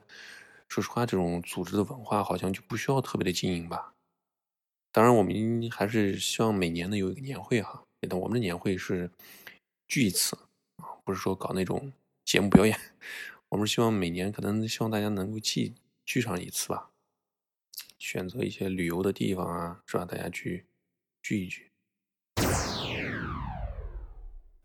[0.68, 3.94] 说实话，这种组织的文化好像就不需要特别的经营吧。
[4.92, 7.84] 当然，我们还是希望每年呢有一个年会哈。
[8.10, 9.12] 但我们的年会是
[9.88, 10.36] 聚一次
[10.78, 11.94] 啊，不是说搞那种
[12.26, 12.76] 节目表演。
[13.50, 15.74] 我们是希望每年可能希望大家能够聚
[16.06, 16.90] 聚上一次吧，
[18.00, 20.06] 选择一些旅游的地方啊，是吧？
[20.06, 20.66] 大家去
[21.22, 21.70] 聚一聚。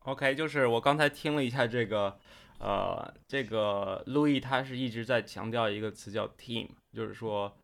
[0.09, 2.19] OK，就是我刚才听了一下这个。
[2.61, 7.57] 呃，这个路易他是一直在强调一个词叫 team，就是说，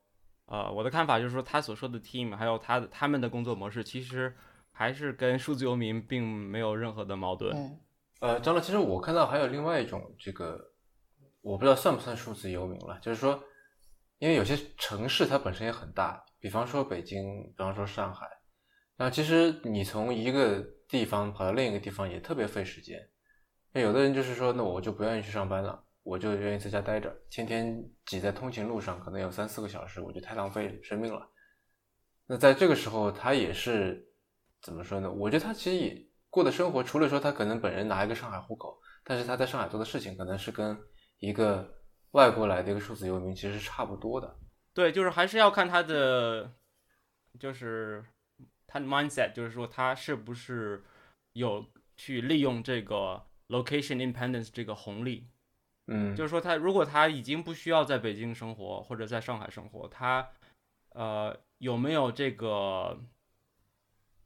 [0.47, 4.33] 呃，我的看法就是说，他所说的 team，还有他的他们的工作模式，其实
[4.71, 7.77] 还是跟数字游民并没有任何的矛盾。
[8.21, 10.61] 呃，张乐，其实我看到还有另外一种这个，
[11.43, 13.43] 我不知道算不算数字游民了，就是说，
[14.21, 18.29] 因为有些城市它本身也很大，比方说北京，比方说上海，
[18.97, 20.65] 那其实你从一个
[20.99, 22.99] 地方跑到另一个地方也特别费时间。
[23.73, 27.77] 那有的人就是说，那我就不愿意去上班了，我就愿意在家待着，天天
[28.07, 31.29] 挤在通勤路上，可能有三四个小时，我觉得太浪费生命了。
[32.27, 34.07] 那在这个时候，他也是
[34.63, 35.11] 怎么说呢？
[35.11, 40.79] 我觉得他其实也过的生活，除了说他可能本人拿一个上海户口，但是他在上海做的事情，可能是跟
[41.19, 41.69] 一个
[42.13, 44.39] 外国来的一个数字游民其实是差不多的。
[44.73, 46.49] 对，就是还是要看他的，
[47.41, 48.05] 就是
[48.75, 50.83] 他的 mindset，就是说他是不是
[51.35, 51.65] 有
[51.97, 53.25] 去利用这个。
[53.49, 55.29] location independence 这个红利，
[55.87, 60.27] 嗯，就是说他如果他已经不需要在北京生活或者在上海生活，他
[60.89, 63.05] 呃有没有这个？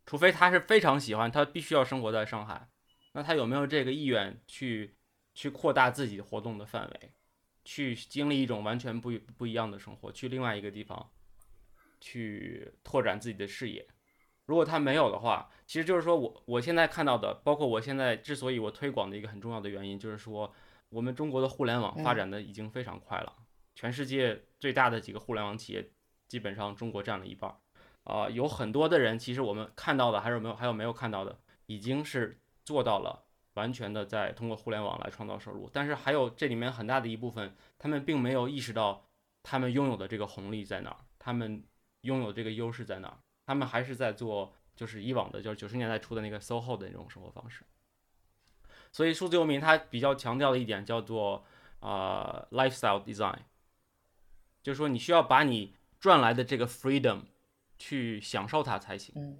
[0.06, 2.68] 除非他是非常喜欢，他必须要生活在上海，
[3.12, 4.94] 那他有没有这个意愿去
[5.34, 7.12] 去扩大自己活动的范围，
[7.64, 11.11] 去经历一种完全不不一样的生活，去另外一个地方
[12.00, 13.84] 去拓展自己的视野？
[14.48, 20.50] 如果他没有的话，其实就是说我我现在看到的，包括我现在之所以我推广的一个很重要的原因，就是说
[20.88, 23.30] 我们中国的互联网发展的已经非常快了，
[23.74, 25.90] 全世界最大的几个互联网企业
[26.28, 27.56] 基本上中国占了一半儿，
[28.04, 39.04] 啊，有很多的人其实我们看到的还是没有还有没有看到的，已经是做到了完全的在通过互联网来创造收入，但是还有这里面很大的一部分，他们并没有意识到
[39.42, 41.62] 他们拥有的这个红利在哪儿，他们
[42.00, 43.18] 拥有这个优势在哪儿。
[43.48, 47.64] 他们还是在做，就是以往的，就是九十年代初的那个 SOHO 的那种生活方式。
[48.92, 51.46] 所以数字游民他比较强调的一点叫做
[51.80, 53.38] 啊 lifestyle design，
[54.62, 57.22] 就是说你需要把你赚来的这个 freedom
[57.78, 59.14] 去享受它才行。
[59.16, 59.38] 嗯。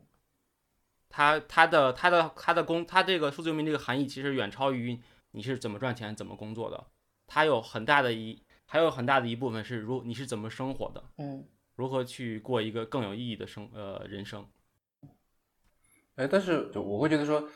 [1.11, 4.99] 他他的他的他的工他这个数字游民这个含义其实远超于
[5.33, 6.87] 你是怎么赚钱怎么工作的，
[7.27, 11.05] 它有很大的一还有很大的一部分是如你是怎么生活的。
[11.18, 11.47] 嗯。
[11.79, 14.45] 如何去过一个更有意义的生呃人生？
[16.17, 17.49] 哎，但是就我会觉得说，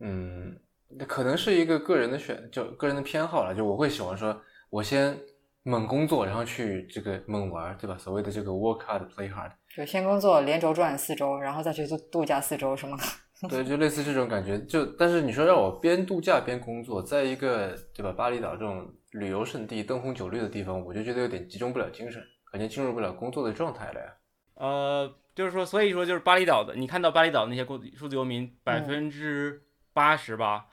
[0.00, 0.60] 嗯，
[1.08, 3.54] 可能是一个个人的选，就个人的偏好了。
[3.54, 5.18] 就我会喜欢说，我先
[5.62, 7.96] 猛工作，然后去这个猛玩，对吧？
[7.96, 9.50] 所谓的这个 work hard play hard。
[9.74, 12.98] 就先工作连轴转四周，然后再去度度假四周，是吗？
[13.48, 14.60] 对，就类似这种感觉。
[14.66, 22.22] 就但是你说让我边度假边工作，在一个对吧巴厘岛这种旅游胜地、灯红酒绿的地方，我就觉得有点集中不了精神。
[22.54, 24.16] 感觉进入不了工作的状态了呀。
[24.54, 29.60] 呃，就是说，所以说，就是巴厘岛的，你看到巴厘岛那些数数字游民，百分之
[29.92, 30.68] 八十吧，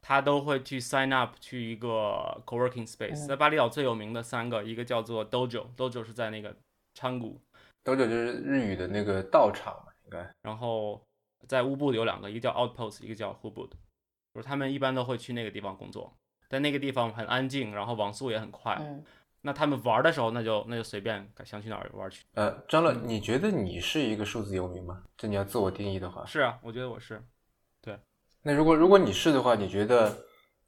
[0.00, 3.26] 他都会去 sign up 去一个 co-working space。
[3.26, 6.54] 在巴厘岛最有名的三个，一个叫做 dojo，dojo 是在那个
[6.94, 7.40] 昌谷
[7.82, 10.32] ，dojo 就是日语的那个道场嘛，应该。
[10.42, 11.04] 然后
[11.48, 13.70] 在乌布有两个，一个叫 outpost，一个叫 hubud，
[14.32, 16.16] 就是他们一般都会去那个地方工作，
[16.48, 18.80] 在那个地方很安静，然后网速也很快。
[19.46, 22.24] 那他们玩的时候，那就那就随便想去哪儿玩去。
[22.32, 25.02] 呃，张乐，你觉得你是一个数字游民吗？
[25.18, 27.22] 这你要自我定义的话，是啊，我觉得我是。
[27.82, 27.98] 对
[28.42, 30.16] 那如果如果你是的话，你觉得，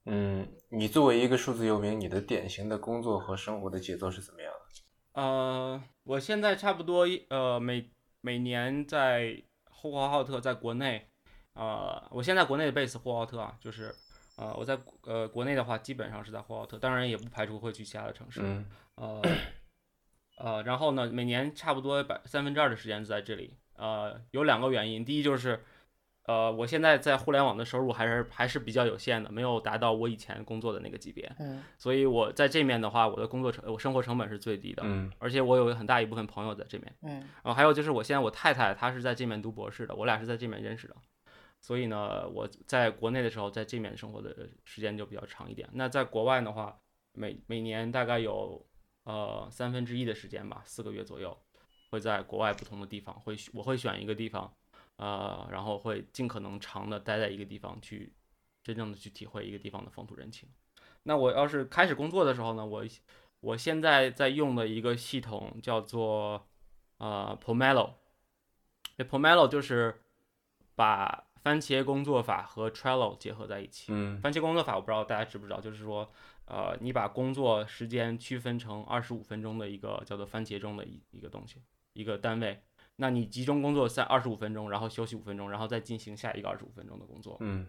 [0.04, 5.22] 嗯，你作为一个数字游民，你的典型的工作和生活的节奏是怎么样的？
[5.22, 11.08] 呃，我现在差不多呃每每年在呼和浩特，在国内，
[11.54, 13.94] 呃，我现在国内的 base 呼和浩特啊，就是
[14.36, 18.40] 呃我在呃国内的话，基本上是在呼和浩特，当然也不排除会去其他的城市。
[18.42, 19.22] 嗯呃
[20.38, 23.54] 呃，然后呢，每年差不多百三分之二的时间在这里。
[23.74, 25.62] 呃，有两个原因，第一就是，
[26.24, 36.94] 呃，我现在在互联网的收入还是还是比较有限的，没有达到我以前工作的那个级别，嗯所以我在这面的话，我的工作成我生活成本是最低的，嗯而且我有很大一部分朋友在这面。
[37.02, 40.96] 嗯然后还有就是我现在我太太她是在这面读博士的，我俩是在这面认识的，
[41.66, 45.68] 所以呢，我在国内的时候在这面生活的时间就比较长一点。
[45.72, 46.80] 那在国外的话，
[47.12, 48.64] 每每年大概有
[49.02, 51.36] 呃三分之一的时间吧，四个月左右，
[51.90, 54.54] 会在国外不同的地方，会我会选一个地方，
[54.94, 58.14] 呃，然后会尽可能长的待在一个地方去，
[58.62, 60.48] 真正的去体会一个地方的风土人情。
[61.02, 62.84] 那我要是开始工作的时候呢，我
[63.40, 66.46] 我现在在用的一个系统叫做
[66.98, 67.94] 呃 Pomelo，
[68.96, 70.00] 这 Pomelo 就是
[70.76, 73.92] 把番茄工作法和 Trello 结合在一起。
[73.92, 76.10] 嗯番茄工作法我不知道大家知不知道，就是说，
[76.46, 82.60] 呃，你把工作时间区分成二十五分钟的一个叫做番茄钟的一一个东西，一个单位。
[82.96, 87.36] 那你集中工作在二十五分钟，然后休息五分钟，然后再进行下一个二十五分钟的工作。
[87.38, 87.64] 嗯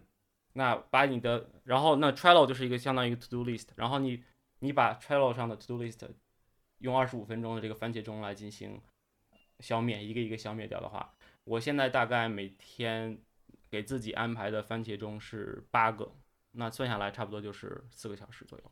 [0.54, 4.24] 那把你的，然后那 Trello 就是一个相当于一个 to do list，然后你
[4.58, 6.00] 你把 Trello 上的 to do list
[6.80, 8.82] 用二十五分钟的这个番茄钟来进行
[9.60, 11.14] 消灭，一个一个消灭掉的话，
[11.44, 13.20] 我现在大概每天
[13.70, 16.12] 给自己安排的番茄钟是八个，
[16.52, 18.72] 那算下来差不多就是四个小时左右，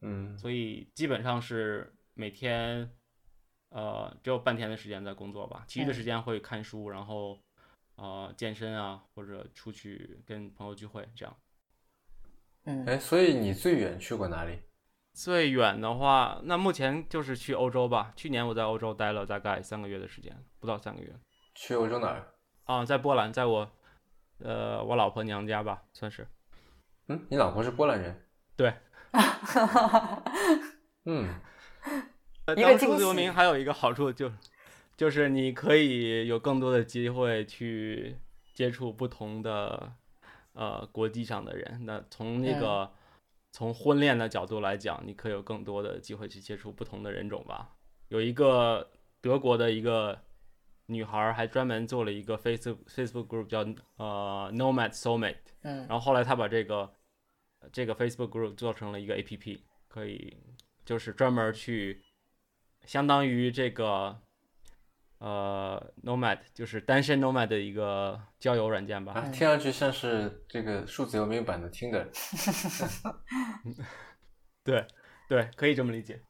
[0.00, 2.90] 嗯所以基本上是每天
[3.70, 7.42] 呃只有半天的时间在工作吧，其余的时间会看书，然后
[7.96, 11.36] 呃健身啊，或者出去跟朋友聚会这样。
[12.64, 14.58] 嗯哎，所以你最远去过哪里？
[15.12, 18.12] 最远的话，那目前就是去欧洲吧。
[18.16, 21.10] 去年我在欧洲待了大概三个月的时间，不到三个月
[21.54, 22.34] 去欧洲哪儿？
[22.64, 23.70] 啊，在波兰，在我
[24.38, 26.26] 呃我老婆娘家吧，算是。
[27.08, 28.22] 嗯，你老婆是波兰人？
[28.56, 28.74] 对。
[31.04, 31.28] 嗯
[32.46, 34.30] 呃一个惊当数字游喜民还有一个好处就
[34.96, 38.16] 就是你可以有更多的机会去
[38.54, 39.92] 接触不同的
[40.52, 41.82] 呃国际上的人。
[41.84, 42.90] 那从那个、
[43.52, 47.76] 从婚恋的角度来讲，你可以有更多的机会去接触不同的人种吧。
[48.08, 50.18] 有一个德国的一个
[50.86, 53.60] 女孩儿还专门做了一个 Facebook Facebook group 叫
[53.96, 56.92] 呃 Nomad Soulmate，嗯然后后来她把这个
[57.72, 60.36] 这个 Facebook group 做成了一个 APP，可以
[60.84, 62.04] 就是专门去
[62.84, 64.20] 相当于这个
[65.18, 69.14] 呃 Nomad，就是单身 Nomad 的一个交友软件吧。
[69.14, 72.06] 啊，听上去像是这个数字游民版的 Tinder，
[74.62, 74.86] 对
[75.28, 76.20] 对，可以这么理解。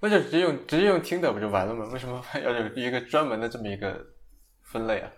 [0.00, 1.88] 那就直接用直接用 Tinder 不就完了吗？
[1.92, 4.06] 为什么要有一个专门的这么一个
[4.62, 5.10] 分类啊？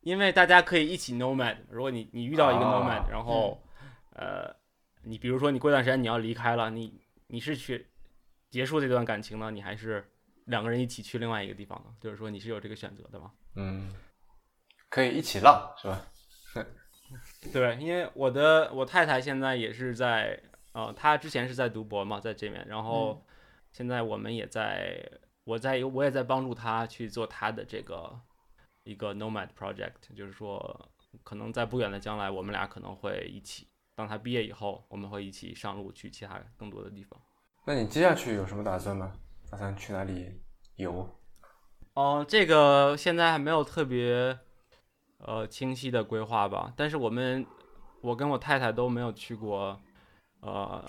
[0.00, 1.56] 因为大家可以一起 nomad。
[1.68, 3.62] 如果你你遇到一个哦 nomad，、然后
[4.14, 4.54] 呃，
[5.04, 7.86] 你比如说你过段时间你要离开了，你你是去
[8.50, 10.04] 结束这段感情呢，你还是
[10.46, 11.94] 两个人一起去另外一个地方呢？
[12.00, 13.30] 就是说你是有这个选择的吗？
[13.56, 13.94] 嗯，
[14.88, 16.06] 可以一起浪是吧？
[17.52, 20.40] 对，因为我的我太太现在也是在
[20.72, 23.24] 呃，他之前是在读博嘛，在这边，然后
[23.72, 25.00] 现在我们也在，
[25.44, 28.20] 我在我也在帮助他去做他的这个
[28.84, 30.88] 一个 nomad project，就是说
[31.22, 37.20] 可能在不远的将来，我们俩可能会一起，当他毕业以后，我们会一起上路去其他更多的地方。
[37.66, 39.12] 那你接下去有什么打算吗？
[39.50, 40.40] 打算去哪里
[40.76, 41.08] 游？
[41.94, 44.38] 哦，这个现在还没有特别
[45.18, 47.44] 呃清晰的规划吧，但是我们
[48.00, 49.78] 我跟我太太都没有去过
[50.40, 50.84] 呃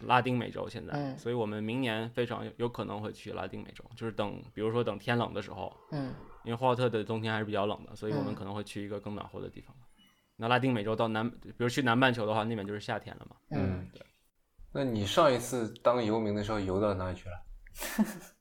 [0.00, 6.14] 拉丁美洲，现在，嗯所以我们明年非常有有可能会去拉丁美洲，就是等比如说等天冷的时候，嗯
[6.44, 9.74] 因为霍尔特的冬天还是比较冷的，所以我们嗯可能会去一个更暖和的地方。
[10.36, 13.36] 那拉丁美洲到南，比如去南半球的话，那边就是夏天了嘛。
[13.50, 14.04] 嗯，对。
[14.72, 17.44] 那你上一次当游民的时候游到哪里去了？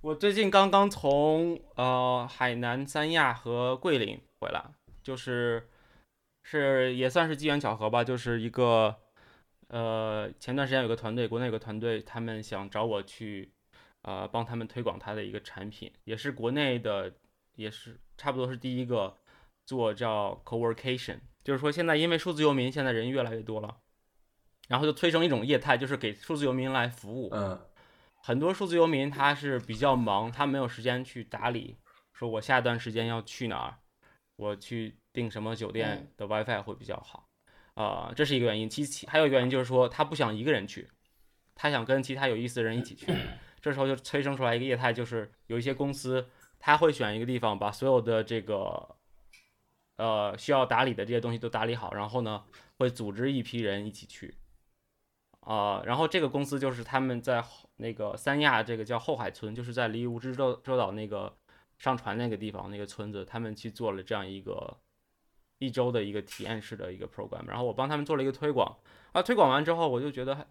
[0.00, 4.64] 我最近刚刚从呃海南三亚和桂林回来，
[5.02, 5.68] 就是
[6.44, 8.94] 是也算是机缘巧合吧，就是一个
[9.66, 13.52] 呃前段时间有个团队，国内有个团队，他们想找我去
[14.02, 17.12] 呃帮他们推广他的一个产品，也是国内的，
[17.56, 19.16] 也是差不多是第一个
[19.66, 23.78] 做叫 co-workation，就是说现在因为数字游民，现在人越来越多了。
[24.68, 27.28] 然后就催生一种业态，就是给数字游民来服务。
[27.32, 27.60] 嗯
[28.26, 31.76] 很多数字游民他是比较忙，他没有时间去打理，
[32.14, 33.76] 说我下一段时间要去哪儿，
[34.36, 37.28] 我去订什么酒店的 WiFi 会比较好，
[37.74, 38.68] 啊、这是一个原因。
[38.68, 40.88] 其其还有一个原因就是说他不想一个人去，
[41.54, 43.12] 他想跟其他有意思的人一起去。
[43.62, 46.28] 这时候就催生出来一个业态，就是有一些公司
[46.58, 48.96] 他会选一个地方，把所有的这个
[49.96, 52.44] 呃需要打理的这些东西都打理好，然后呢
[52.78, 54.34] 会组织一批人一起去。
[55.40, 57.44] 啊、然后这个公司就是他们在
[57.76, 61.36] 那个三亚这个叫后海村，就是在离蜈支洲洲岛那个
[61.78, 64.76] 上船那个地方那个村子，他们去做了这样一个
[65.58, 68.76] 一周的一个体验式的一个 program，然后我帮他们做了一个推广
[69.12, 70.46] 啊，推广完之后我就觉得还，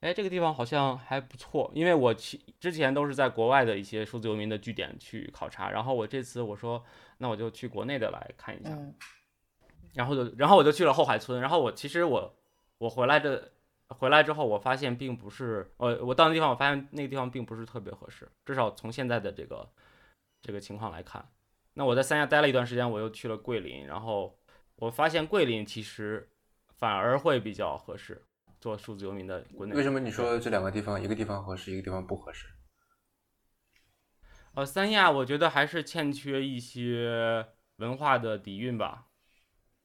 [0.00, 6.84] 哎，这个地方好像还不错，因为我去之前都是在国外的一些数字游民的据点去考察，然后我这次我说
[7.18, 8.94] 那我就去国内的来看一下，嗯。
[9.94, 12.36] 然后就然后我就去了后海村，然后我其实我
[12.76, 13.50] 我回来的
[13.88, 19.68] 回来之后，我发现并不是呃我到那地方，我发现那个地方并不是特别合适，至少从现在的这个
[20.40, 21.28] 这个情况来看。
[21.74, 24.38] 那我在三亚待了一段时间，我又去了桂林，然后
[24.76, 26.28] 我发现桂林其实
[26.76, 28.26] 反而会比较合适
[28.60, 29.74] 做数字游民的国内。
[29.74, 32.48] 为什么你说这两个地方一个地方合适，一个地方不合适？
[34.54, 39.06] 呃，三亚我觉得还是欠缺一些文化的底蕴吧。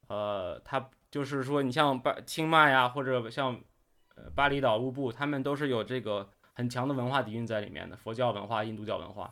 [0.08, 3.62] 呃，它就是说，你像巴清迈呀，或者像
[4.16, 9.32] 呃巴厘岛、乌布，他们都是有这个很强的文化底蕴在里面的，佛教文化、印度教文化。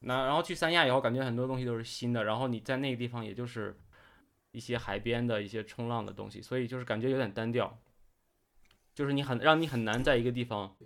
[0.00, 3.78] 那然后去三亚以后，感觉很多东西都是新的，然后你在那个地方也就是
[4.52, 7.78] 一些海边的一些冲浪的东西，所以就是感觉有点单调，
[8.94, 10.76] 就是你很让你很难在一个地方。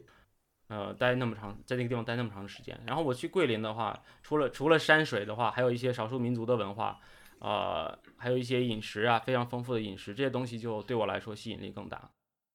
[0.69, 2.81] 呃，待那么长，在那个地方待那么长时间。
[2.87, 6.99] 然后我去桂林的话，除了除了山水的话，还有一些少数民族的文化，
[7.41, 12.11] 呃，还有一些饮食啊，非常丰富的饮食，这些东西就对我来说吸引力更大。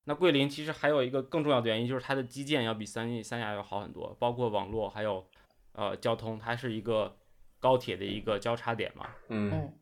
[0.06, 5.30] 那桂林其实还有一个更重要的原因，就是它的基建要比三三亚要好很多，包括网络还有
[5.78, 7.16] 呃交通，它是一个
[7.60, 9.74] 高铁的一个交叉点嘛，嗯嗯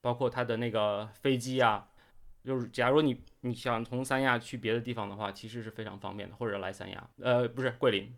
[0.00, 1.88] 包括它的那个飞机啊，
[2.44, 8.14] 就是假如你你想从三亚去别的地方的话，其实是非常方便的，或者来三亚，呃，不是桂林，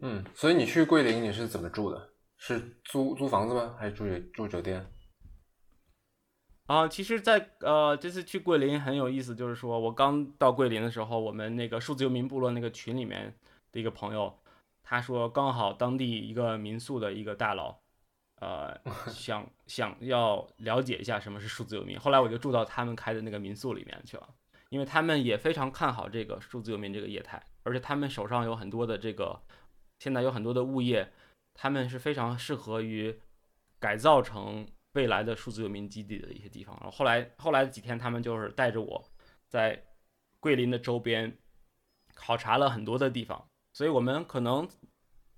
[0.00, 2.10] 嗯，所以你去桂林你是怎么住的？
[2.36, 3.74] 是租租房子吗？
[3.78, 4.86] 还是住酒住酒店？
[6.66, 13.34] 啊，其实在，呃这次去桂林很有意思，就是说我刚到桂林的时候，我们那个数字游民部落那个群里面
[13.72, 14.39] 的一个朋友，
[14.90, 17.78] 他说刚好当地一个民宿的一个大佬，
[18.40, 18.76] 呃，
[19.06, 24.28] 想想要了解一下什么是数字游民，后来我就住到他们开的那个民宿里面去了，
[24.70, 29.40] 因为他们也非常看好这个数字游民这个业态，而且他们手上有很多的这个，
[30.00, 31.12] 现在有很多的物业，
[31.54, 33.16] 他们是非常适合于
[33.78, 36.76] 改造成未来的数字游民基地的一些地方。
[36.80, 39.08] 然后后来后来几天，他们就是带着我
[39.46, 39.84] 在
[40.40, 41.38] 桂林的周边
[42.12, 43.46] 考察了很多的地方，
[43.80, 44.68] 所以我们可能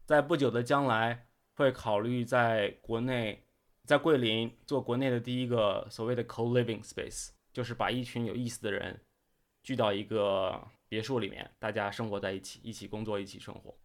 [0.05, 3.47] 在不久的将来会考虑在国内，
[3.85, 9.01] 在桂林做国内的第一个所谓的 co-living space，就是把一群有意思的人
[9.63, 13.79] 聚到一个别墅里面，大家生活在一起，一起工作，一起生活。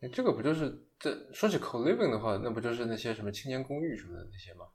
[0.00, 4.66] 诶这个不就是这说起 co living 的话，那不就是那些什么青年公寓什么的那些吗？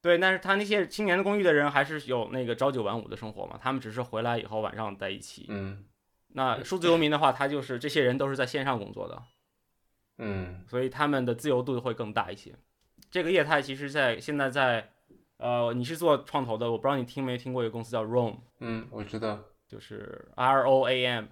[0.00, 5.44] 对，但是他那些青年公寓的人还是有那个朝九晚五的生活嘛，他们只是回来以后晚上在一起。
[5.50, 5.84] 嗯
[6.32, 9.22] 那数字游民的话，他就是这些人都是在线上工作的，
[10.18, 10.64] 嗯。
[10.66, 12.54] 所以他们的自由度会更大一些。
[13.10, 14.92] 这个业态其实在现在在，
[15.36, 19.38] 呃，你是做创投的，我不知道你听没听过一个公司叫 Roam，嗯，我知道。
[19.68, 21.24] 就是 R O A M，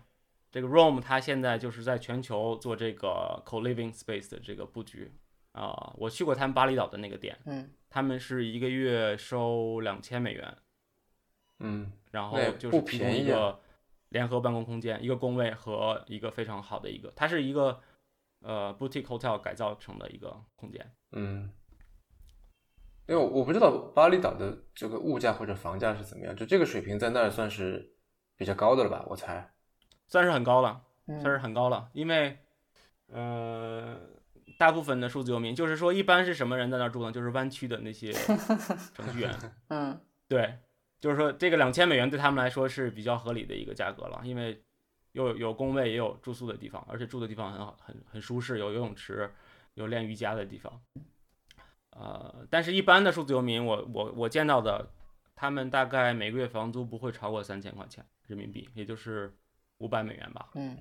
[0.51, 5.13] 这个 Roam 它现在就是在全球做这个 co-living space 的这个布局。
[5.53, 7.71] 啊、我去过他们巴厘岛的那个店，嗯。
[7.91, 10.57] 他们是一个月收两千美元，
[11.59, 11.93] 嗯。
[12.13, 13.61] 然后就是提供便宜啊一个
[14.11, 17.81] 联合办公空间，一个工位和一个非常好的一个，它是一个
[18.43, 20.95] 呃 boutique hotel 改造成的一个空间。
[21.13, 21.51] 嗯，
[23.07, 27.95] 因为我我不知道巴厘岛的这个物价或者房价是怎么样，就这个水平在那儿算是
[28.37, 29.05] 比较高的了吧？
[29.09, 29.53] 我猜。
[30.07, 32.39] 算是很高了，算是嗯很高了，因为
[33.07, 33.97] 呃，
[34.59, 37.13] 大部分的数字游民，就是说一般是什么人在那儿住呢？
[37.13, 38.13] 就是湾区的那些
[38.93, 39.33] 程序员，
[39.69, 40.59] 嗯对，
[41.01, 44.63] 就是说这个两千美元对他们来说是比较合理的一个价格了，因为
[45.13, 49.33] 有有工位，也有住宿的地方，而且住的地方很好，很很舒适，有游泳池，
[49.75, 50.81] 有练瑜伽的地方。
[51.91, 54.91] 呃，但是一般的数字游民，我我我见到的，
[55.35, 59.35] 他们大概每个月房租不会超过三千块钱人民币，也就是
[59.79, 60.51] 五百美元吧。
[60.55, 60.77] 嗯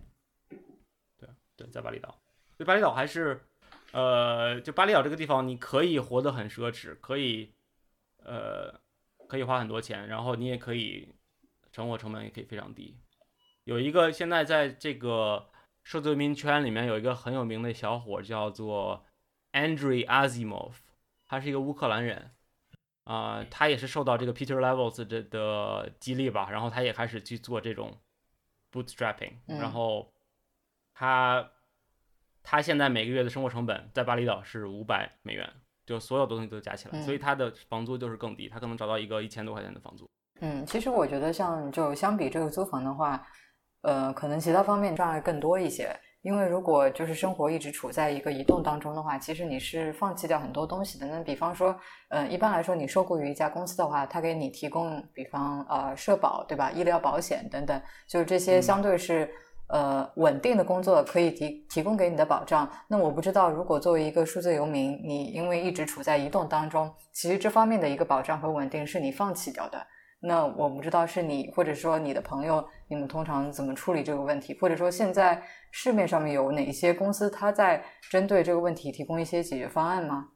[1.56, 2.18] 对，在巴厘岛，
[2.58, 3.42] 对巴厘岛还是，
[3.92, 7.52] 呃，就巴厘岛这个地方，你可以活得很奢侈，可以，
[8.24, 8.80] 呃，
[9.30, 11.14] 可以花很多钱，然后你也可以
[11.72, 12.98] 生活成本也可以非常低。
[13.64, 15.50] 有一个现在在这个
[15.84, 19.06] 数字游民圈里面有一个很有名的小伙叫做
[19.54, 20.74] Andrei Azimov，
[21.28, 22.32] 他是一个乌克兰人，
[23.04, 28.02] 啊、他也是受到这个 Peter Levels 的的激励吧，然后他也开始去做这种
[28.72, 29.60] bootstrapping，、嗯。
[29.60, 30.12] 然后
[30.94, 31.52] 他
[32.42, 35.54] 他现在每个月的生活成本在巴厘岛是五百美元，
[35.90, 40.08] 就所有东西都加起来，嗯所以他的房租就是更低，他可能找到一个一千多块钱的房租。
[40.42, 43.26] 嗯，其实我觉得像就相比这个租房的话，
[43.82, 45.90] 呃，可能其他方面障碍更多一些。
[46.22, 51.08] 因为如果就是生活一直处在一个移动当中的话，其实你是放弃掉很多东西的。
[51.08, 51.74] 那比方说，
[52.10, 59.32] 呃，一般来说你受雇于一家公司的话，它给你提供，比方呃社保对吧，医疗保险等等，就是这些嗯相对是、
[59.70, 62.70] 呃稳定的工作可以提提供给你的保障。
[62.88, 69.88] 那我不知道，如果作为一个数字游民，你因为一直处在移动当中，其实这方面的一个保障和稳定是你放弃掉的。
[70.22, 74.58] 那我不知道是你或者说你的朋友，你们通常怎么处理这个问题？
[74.60, 75.42] 或者说现在
[75.72, 80.28] 市面上面有哪些公司它在针对这个问题提供一些解决方案吗？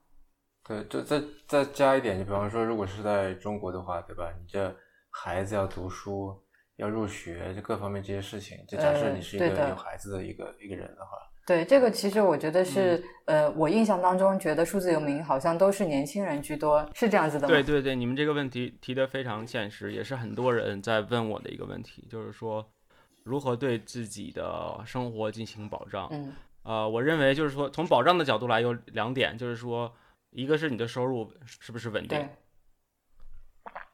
[0.64, 4.32] 对，就再再加一点，就比方说，如果是在中国的话，对吧？
[4.40, 4.74] 你这
[5.10, 6.34] 孩子要读书、
[6.78, 17.47] 要入学，就各方面这些事情，就假设呃你是一个有孩子的一个一个人的话，对这个，其实我觉得是，呃，我印象当中觉得数字游民好像都是年轻人居多，是这样子的吗？
[17.47, 22.65] 对对对，你们这个问题提得非常现实，也是很多人在问我的一个问题，就是说
[23.24, 26.07] 如何对自己的生活进行保障。
[26.11, 29.93] 嗯呃，我认为就是说从保障的角度来有两点，就是说
[30.30, 32.26] 一个是你的收入是不是稳定，，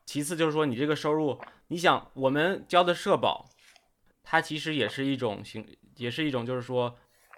[0.05, 1.35] 其次就是说你这个收入，
[1.69, 3.47] 你想我们交的社保，
[4.23, 5.65] 它其实也是一种形，
[5.95, 6.97] 也是一种就是说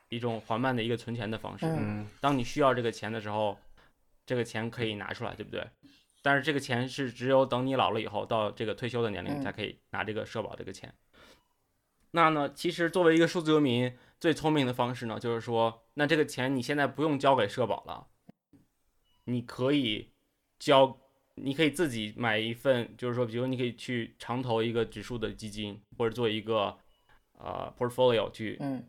[0.09, 1.65] 一种缓慢的一个存钱的方式。
[1.65, 3.57] 嗯嗯当你需要这个钱的时候，
[4.25, 5.65] 这个钱可以拿出来，对不对？
[6.21, 10.93] 但是这个钱是只有等你老了以后，到这个退休的年龄嗯才可以拿这个社保这个钱。
[12.11, 18.07] 那呢，其实作为一个数字游民，最聪明的方式呢，就是说，那这个钱你现在不用交给社保了，
[19.25, 20.11] 你可以
[20.59, 21.00] 交，
[21.35, 26.77] 你可以自己买一份，就是说，比如你可以去长投一个指数的基金，或者做一个
[27.33, 28.87] 呃 portfolio 去嗯。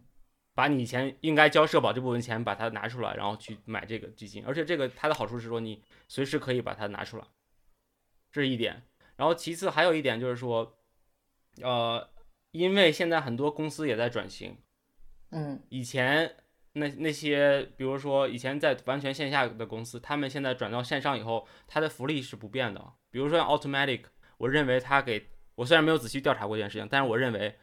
[0.54, 7.24] 把你以前应该交社保这部分钱把它拿出来，然后去买这个基金，而且这个它的好处是说你随时可以把它拿出来，
[8.30, 8.82] 这是一点。
[9.16, 10.76] 然后其次还有一点就是说，
[11.62, 12.06] 呃，
[12.50, 14.58] 因为现在很多公司也在转型，
[15.30, 15.62] 嗯。
[15.70, 16.36] 以前
[16.74, 22.82] 那那些比如说以前在完全线下的公司，他们现在转到线上以后，它的福利是不变的。
[23.10, 24.04] 比如说像 Automatic，
[24.38, 27.58] 我认为他给我虽然没有仔细调查过这件事情，但是我认为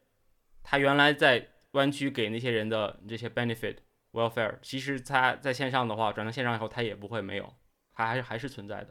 [0.62, 3.78] 他原来在湾区给那些人的这些 benefit
[4.12, 7.54] welfare，其实他在线上的话，转到线上以后，他也不会没有，
[7.94, 8.90] 他还是还是存在的。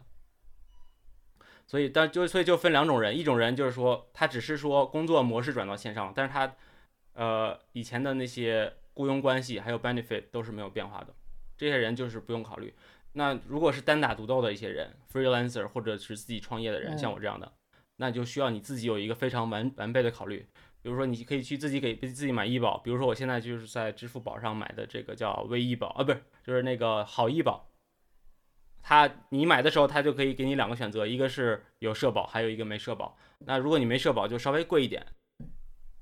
[1.67, 6.57] 所以，但就所以就分两种人，一种人就是说，他只是说工作模式转到线上，但是他
[7.13, 11.15] 呃以前的那些雇佣关系还有 benefit 都是没有变化的，
[11.57, 12.75] 这些人就是不用考虑。
[13.13, 17.53] 那如果是单打独斗的一些人，freelancer 或者是自己创业的人，嗯像我这样的，
[17.99, 20.45] 那就需要你自己有一个非常完完备的考虑。
[20.83, 27.71] 比如说，你可以去自己给自己买医保，比如说我现在就是在支付宝上买的这个叫微医保啊，不是，就是那个好医保。
[28.83, 33.17] 它你买的时候，它就可以给你两个选择，一个是有社保，还有一个没社保。
[33.39, 35.05] 那如果你没社保，就稍微贵一点，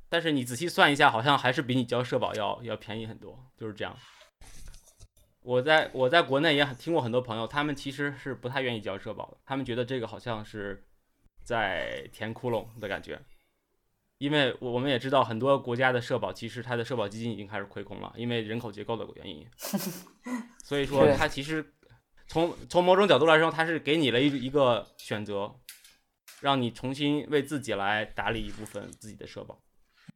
[0.09, 3.97] 但是你仔细算一下，好像还是比你交社保要要便宜很多，就是这样。
[5.43, 10.85] 我在我在国内也很听过很多朋友，他们其实是不太愿意交社保的，他们觉得这个好像是
[11.45, 13.21] 在填窟窿的感觉。
[14.19, 19.47] 因为我我们也知道很多国家的社保，其实它的社保基金已经开始亏空了，因为人口结构的原因。
[20.65, 21.75] 所以说它其实
[22.27, 25.55] 从从某种角度来说，它是给你了一一个选择，
[26.41, 29.63] 让你重新为自己来打理一部分自己的社保。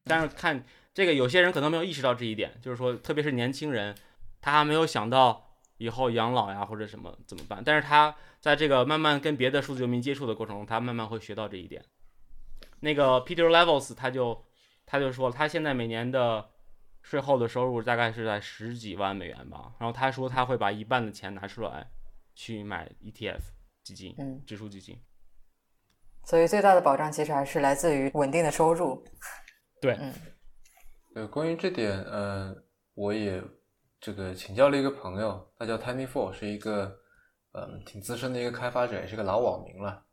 [0.04, 3.94] 但是看这个，有些人可能没有意识到这一点，就是说，特别是年轻人，
[4.40, 7.62] 他还没有想到以后养老呀或者什么怎么办。
[7.64, 11.84] 但是他在这个慢慢跟别的数字游民接触的过程中，他慢慢会学到这一点。
[12.80, 14.44] 那个 Peter Levels 他就
[14.86, 16.48] 他就说，他现在每年的
[17.02, 19.74] 税后的收入大概是在十几万美元吧。
[19.78, 21.86] 然后他说他会把一半的钱拿出来
[22.34, 23.40] 去买 ETF
[23.82, 24.98] 基金、嗯，指数基金。
[26.24, 29.04] 所以最大的保障其实还是来自于稳定的收入。
[29.80, 30.12] 对嗯
[31.14, 32.54] 呃，关于这点，呃，
[32.94, 33.42] 我也
[34.00, 36.96] 这个请教了一个朋友，他叫 Tiny Four，是一个
[37.52, 40.04] 嗯挺资深的一个开发者，也是个老网民了。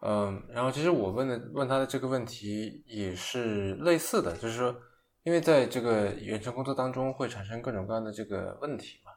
[0.00, 4.74] 嗯，然后其实我问的问他的这个问题也是类似的，就是说，
[5.24, 9.12] 因为在这个远程工作当中会产生各种各样的这个问题嘛，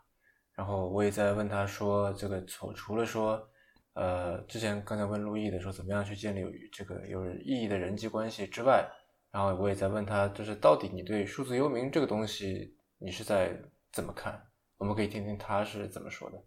[0.55, 3.45] 然后我也在问他说，这个除除了说
[3.93, 6.41] 呃，之前刚才问陆毅的说，怎么样去建立
[6.71, 8.85] 这个有意义的人际关系之外，
[9.31, 13.61] 然后我也在问他，就是到底你对数字游民这个东西，你是在
[13.91, 14.41] 怎么看？
[14.77, 16.37] 我们可以听听他是怎么说的。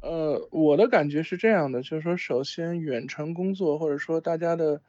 [0.00, 4.80] 呃，我的感觉是这样的，就是说，首先远程工作或者说大家的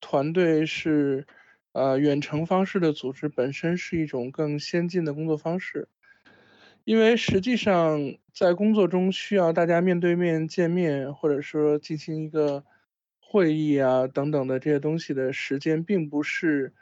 [0.00, 1.26] 团队是
[1.72, 5.88] 呃远程方式的组织本身是一种更先进的工作方式，
[6.84, 12.64] 因为实际上在工作中需要大家面对面见面，或者说进行一个
[13.32, 16.72] 会议啊等等的这些东西的时间，并不是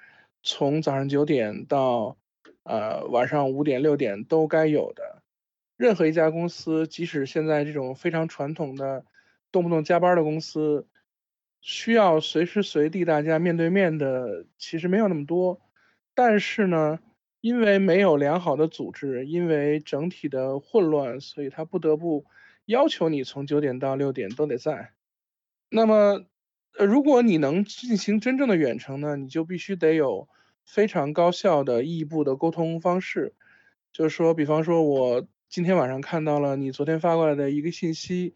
[0.43, 2.17] 从早上九点到
[2.63, 5.23] 呃晚上五点六点都该有的。
[5.77, 9.05] 任何一家公司，即使现在这种非常传统的、
[9.53, 10.87] 动不动加班的公司，
[11.61, 15.61] 需要随时随地大家面对面的，其实没有那么多。
[16.15, 16.99] 但是呢，
[17.43, 22.25] 因为没有良好的组织，因为整体的混乱，所以他不得不
[22.65, 24.93] 要求你从九点到六点都得在。
[25.71, 26.25] 那么，
[26.79, 30.29] 呃，如果你能进行真正的远程呢，你就必须得有
[30.65, 33.35] 非常高效的异步的沟通方式。
[33.93, 35.27] 就是说，比方说我。
[35.51, 38.35] 今天晚上看到了你昨天发过来的一个信息，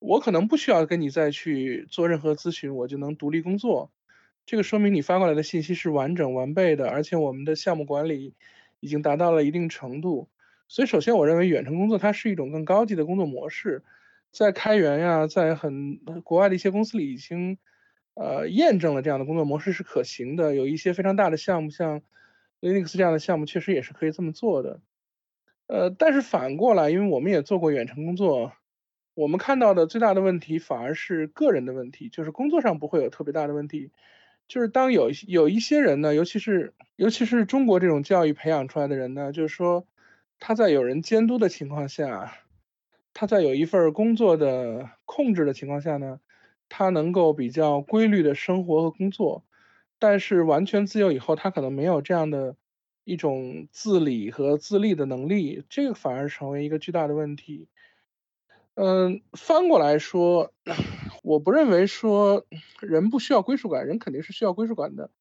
[0.00, 3.92] 我可能不需要跟你再去做任何咨询，我就能独立工作。
[4.44, 8.34] 这个说明你发过来的信息是完整完备的，而且我们的项目管理
[8.80, 10.28] 已经达到了一定程度。
[10.66, 13.84] 所以，首先我认为远程工作它是一种更高级的工作模式，
[14.36, 17.56] 在开源呀，在很国外的一些公司里已经
[18.12, 20.54] 呃验证了这样的工作模式是可行的。
[20.54, 22.02] 有一些非常大的项目，像
[22.60, 24.82] Linux 这样的项目，确实也是可以这么做的。
[25.68, 28.52] 呃，但是反过来，因为我们也做过远程工作，
[29.14, 33.90] 我们看到的最大的问题反而是个人的问题，就是工作上不会有特别大的问题，
[34.48, 39.86] 就是当有有一些人呢，尤其是尤其是中国这种教育培养出来的人呢，就是说
[40.38, 42.36] 他在有人监督的情况下，
[43.16, 46.20] 他在有一份工作的控制的情况下呢，
[46.68, 49.42] 他能够比较规律的生活和工作，
[49.98, 52.56] 但是完全自由以后，他可能没有这样的。
[53.08, 57.68] 一种自理和自立的能力，这个反而成为一个巨大的问题。
[58.74, 60.52] 嗯，翻过来说，
[61.22, 62.44] 我不认为说
[62.80, 65.12] 人不需要归属感，人肯定是需要归属感的。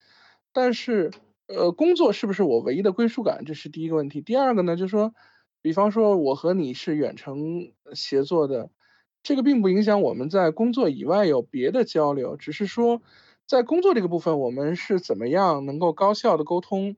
[0.52, 1.12] 但是，
[1.46, 3.46] 呃，工作是不是我唯一的归属感？
[3.46, 4.20] 这是第一个问题。
[4.22, 5.14] 第二个呢，就是说，
[5.66, 8.70] 比方说我和你是远程协作的，
[9.24, 13.01] 这个并不影响我们在工作以外有别的交流，只是说
[13.47, 16.95] 在工作这个部分，我们是怎么样能够高效的沟通。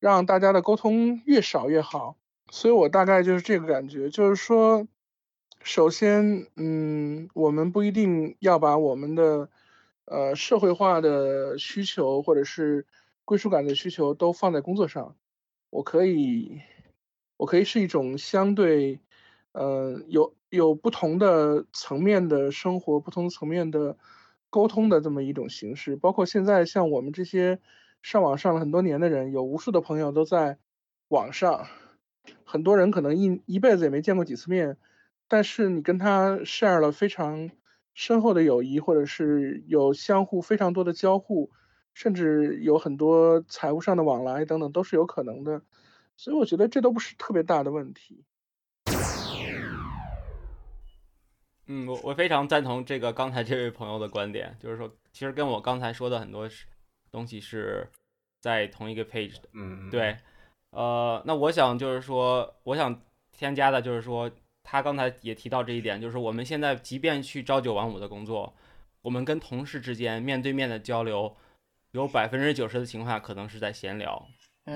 [0.00, 2.16] 让大家的沟通越少越好，
[2.50, 4.88] 所以我大概就是这个感觉，就是说，
[5.62, 9.48] 首先，嗯，我们不一定要把我们的，
[10.06, 12.84] 呃，社会化的需求或者是
[13.24, 15.16] 归属感的需求都放在工作上，
[15.70, 16.60] 我可以，
[17.38, 19.00] 我可以是一种相对，
[19.52, 23.96] 呃，有有不同的层面的生活，不同层面的
[24.50, 27.58] 沟通的这么一种形式，包括现在像我们这些。
[28.00, 30.56] 上网上了很多年的人，有无数的朋友都在
[31.08, 31.66] 网上，
[32.44, 34.76] 很多人可能一一辈子也没见过几次面，
[35.26, 37.50] 但是你跟他 share 了非常
[37.94, 41.50] 深厚的友谊，或者是有相互非常多的交互，
[41.92, 45.62] 甚至有很多财务上的往来等等，都是有可能的。
[46.18, 48.24] 所以我觉得这都不是特别大的问题。
[51.66, 56.50] 嗯，我我非常赞同这个刚才这位朋友的观点，就是说，其实跟我刚才说的很多
[57.12, 57.88] 东西是
[58.40, 60.16] 在同一个 page 的，嗯，对，
[60.70, 63.00] 呃，那我想就是说，我想
[63.30, 64.28] 添加的就是说，
[64.64, 68.52] 他刚才也提到这一点，就是我们现在即便去朝九晚五的工作，
[69.02, 71.36] 我们跟同事之间面对面的交流，
[71.92, 74.26] 有百分之九十的情况下可能是在闲聊，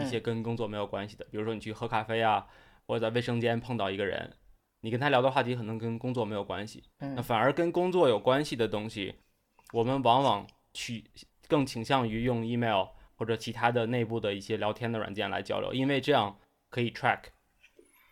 [0.01, 2.47] 一些跟工作没有关系的，比如说你去喝咖啡啊，
[2.86, 4.32] 或者在卫生间碰到一个人，
[4.80, 9.14] 你跟他聊的话题可能跟工作没有关系，那反而跟工作有关系的东西，
[9.72, 11.05] 我们往往去。
[11.49, 16.34] 更倾向于用 email 或者其他的内部的一些聊天的软件来交流，因为这样
[16.70, 17.24] 可以 track。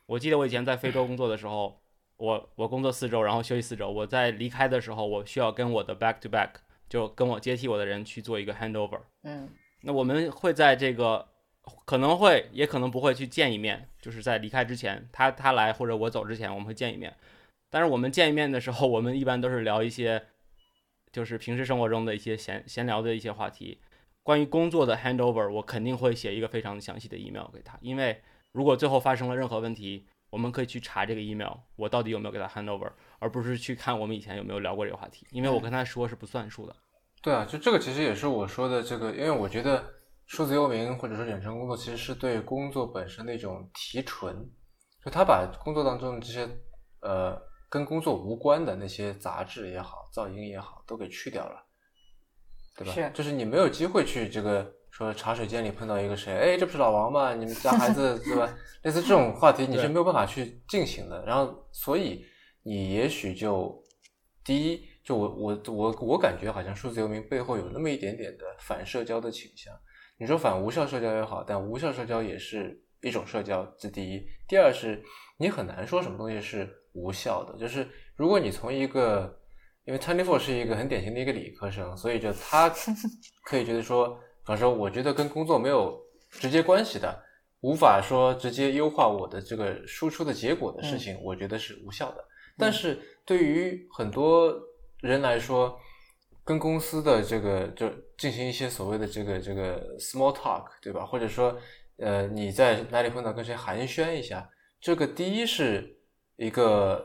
[0.05, 1.81] 我记得我以前在非洲工作的时候，
[2.19, 3.91] 我我工作四周，然后休息四周。
[3.91, 6.51] 我在离开的时候，我需要跟我的 back to back，
[6.87, 9.01] 就跟我接替我的人去做一个 handover。
[9.23, 9.49] 嗯，
[9.81, 11.27] 那我们会在这个
[11.85, 17.17] 可能会也可能不会去见一面，就是在离开之前，他他来或者我走之前，我们会见一面。
[17.69, 20.27] 但是我们见一面的时候，我们一般都是聊一些。
[21.13, 23.81] 就是平时生活中的一些闲闲聊的一些话题，
[24.23, 36.77] 关于工作的 handover，我肯定会写一个非常详细的 email 给他，因为如果最后发生了任何问题，我们可以去查这个 email，我到底有没有给他 handover，而不是去看我们以前有没有聊过这个话题，因为我跟他说是不算数的。
[37.21, 39.85] 对啊，就这个其实也是我说的这个，因为我觉得
[40.31, 44.33] 数字游民或者说远程工作其实是对工作本身的一种提纯，
[45.05, 46.49] 就他把工作当中的这些
[47.01, 47.37] 呃
[47.69, 51.61] 跟工作无关的那些杂质也好、噪音也好，都给去掉了，
[52.77, 52.93] 对吧？
[52.93, 57.35] 是就是你没有机会去这个说茶水间里碰到一个谁，哎，这不是老王吗？
[57.35, 58.57] 你们家孩子对吧？
[58.85, 61.27] 类似这种话题，你是没有办法去进行的。
[61.27, 62.25] 然后，所以
[62.63, 63.85] 你也许就
[64.45, 69.75] 第一，就我我我我感觉好像数字游民背后有那么一点点的反社交的倾向。
[70.21, 74.23] 你说反无效社交也好，但无效社交也是一种社交，这第一。
[74.47, 75.03] 第二是
[75.39, 79.35] 你很难说什么东西是无效的，就是如果你从一个，
[79.87, 82.71] 因为 Twenty Four 是一个很典型的一个理科生，所以就他
[83.45, 85.99] 可以觉得说，比方说，我觉得跟工作没有
[86.29, 87.19] 直接关系的，
[87.63, 92.23] 无法说直接优化我的这个输出的结果的事情，我觉得是无效的。
[92.59, 94.55] 但是对于很多
[95.01, 95.81] 人来说，
[96.45, 97.91] 跟公司的这个就
[98.21, 101.07] 进行一些所谓的这个这个 small talk，对吧？
[101.07, 101.59] 或者说，
[101.97, 104.47] 呃，你在哪里碰到跟谁寒暄一下，
[104.79, 105.99] 这个第一是
[106.37, 107.03] 一个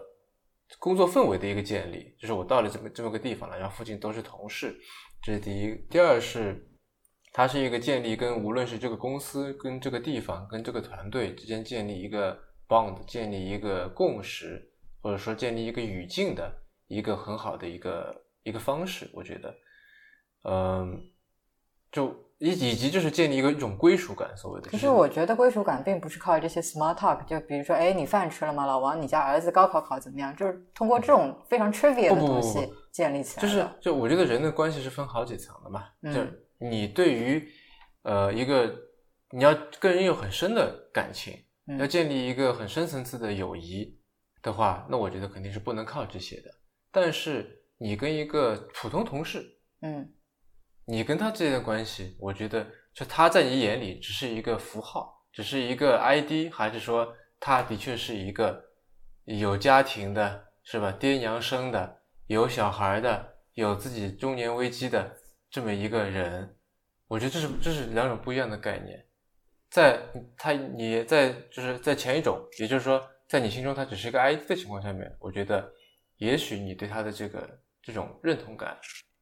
[0.77, 4.75] 工作氛围的一个建立，就是我到了这么这么个地方了，然后附近都是同事，
[5.23, 5.73] 这是第一。
[5.89, 6.69] 第二是
[7.31, 12.37] 它是一个建立跟无论是这个公司、跟这个地方、跟这个团队之间建立一个
[12.67, 14.69] bond，建立一个共识，
[15.01, 16.53] 或者说建立一个语境的
[16.87, 19.55] 一个很好的一个一个方式，我觉得，
[20.47, 21.03] 嗯，
[21.91, 24.69] 就以以及就是建立一个一种归属感，所谓的。
[24.69, 28.65] 可是我觉得归属感并不是靠这些 small talk，就比如说，哎，你饭吃了吗？
[28.65, 30.35] 老王，你家儿子高考考怎么样？
[30.35, 33.67] 就是通过这种非常 trivial 的东西建立起来就是。
[33.81, 36.21] 就我觉得人的关系是分好几层的嘛，嗯就
[36.59, 37.47] 你对于
[38.03, 38.73] 呃一个
[39.31, 41.33] 你要跟人有很深的感情，
[41.67, 43.97] 嗯要建立一个很深层次的友谊
[44.41, 46.51] 的话，那我觉得肯定是不能靠这些的。
[46.91, 49.43] 但是你跟一个普通同事，
[49.81, 50.07] 嗯
[50.85, 58.63] 你跟他之间的关系，我觉得就他在你眼里只是一个符号，只是一个 ID，还是说他的确是一个
[59.23, 60.91] 有家庭的，是吧？
[60.91, 65.15] 爹娘生的，有小孩的，有自己中年危机的
[65.49, 66.55] 这么一个人，
[67.07, 69.03] 我觉得这是这是两种不一样的概念。
[69.71, 69.99] 在
[70.37, 75.67] 他你在就是在前一种，也就是说，在你心中他只是一个 ID 的情况下面，我觉得
[76.17, 78.77] 也许你对他的这个这种认同感。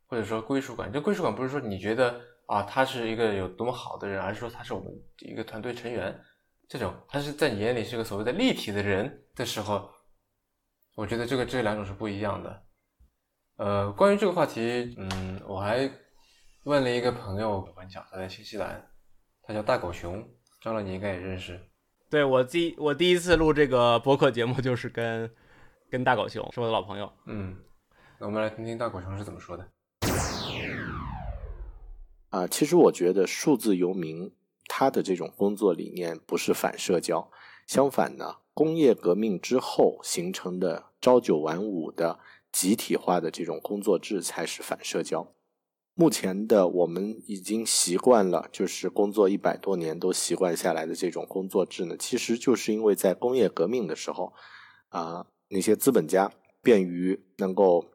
[0.08, 6.20] 或者说归属感，这归属感不是说你觉得啊他是一个有多么好的人，而是说他是我们一个团队成员，
[6.68, 9.90] 这种他是在你眼里是个所谓的立体的人的时候，
[10.96, 12.64] 我觉得这个这两种是不一样的。
[13.58, 15.90] 呃，关于这个话题，嗯，我还
[16.64, 18.84] 问了一个朋友，玩角，他在新西兰，
[19.44, 20.28] 他叫大狗熊，
[20.62, 21.60] 张乐你应该也认识。
[22.10, 25.32] 对我第我第一次录这个播客节目就是跟
[25.90, 27.12] 跟大狗熊，是我的老朋友。
[27.28, 27.56] 嗯，
[28.20, 29.68] 那我们来听听大狗熊是怎么说的。
[32.34, 34.34] 啊，其实我觉得数字游民
[34.66, 37.30] 他的这种工作理念不是反社交，
[37.68, 42.18] 相反呢，工业革命之后形成的朝九晚五的
[42.52, 45.32] 集体化的这种工作制才是反社交。
[45.94, 54.34] 目前的我们已经习惯了，就是工作一百多年都习惯下来的这种工作制呢，其实就是因为在工业革命的时候，
[54.90, 56.32] 啊、那些资本家
[56.64, 57.86] 便于能够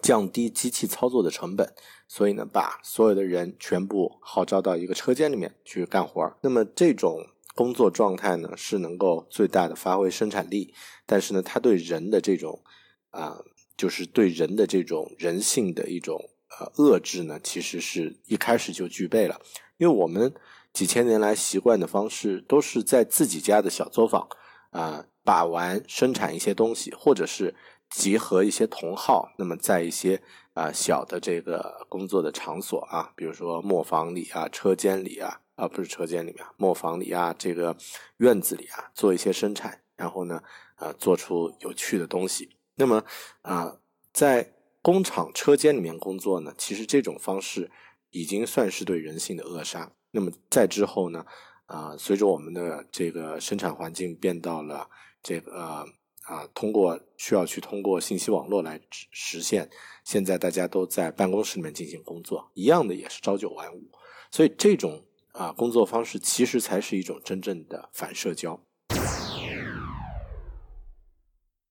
[0.00, 1.74] 降低机器操作的成本，
[2.06, 6.36] 所以呢，把所有的人全部号召到一个车间里面去干活儿。
[6.42, 10.72] 那么这种工作状态呢，是能够最大的发挥生产力，
[11.06, 12.62] 但是呢，它对人的这种
[13.10, 13.38] 啊、
[13.76, 19.40] 就是对人的这种人性的一种呃遏制呢，其实是一开始就具备了。
[19.78, 20.32] 因为我们
[20.72, 24.28] 几千年来习惯的方式，都是在自己家的小作坊
[24.70, 27.54] 啊、把玩生产一些东西，或者是
[27.90, 30.22] 集合一些同好，那么在一些
[30.54, 37.76] 啊、小的这个工作的场所啊，比如说磨坊里啊、车间里啊，啊不是车间里面，磨坊里啊，这个
[38.16, 40.42] 院子里啊，做一些生产，然后呢，
[40.74, 42.56] 啊，做出有趣的东西。
[42.74, 43.04] 那么
[43.42, 43.78] 啊，
[44.12, 47.70] 在工厂车间里面工作呢，其实这种方式
[48.10, 49.92] 已经算是对人性的扼杀。
[50.10, 51.24] 那么再之后呢，
[51.66, 54.88] 啊，随着我们的这个生产环境变到了
[55.22, 55.86] 这个
[56.28, 59.66] 啊，通过需要去通过信息网络来实实现，
[60.04, 63.90] 现在大家都在办公室里面进行工作，一样的也是朝九晚五，
[64.30, 65.02] 所以这种
[65.32, 68.60] 啊工作方式其实才是一种真正的反社交。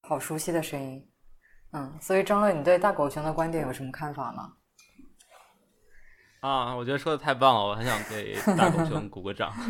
[0.02, 1.08] 好熟悉的声音。
[1.74, 4.54] 嗯，所以张乐，你对大狗熊的观点有什么看法吗？
[6.40, 9.54] 啊，我觉得说的太棒了，我很想给大狗熊鼓个掌。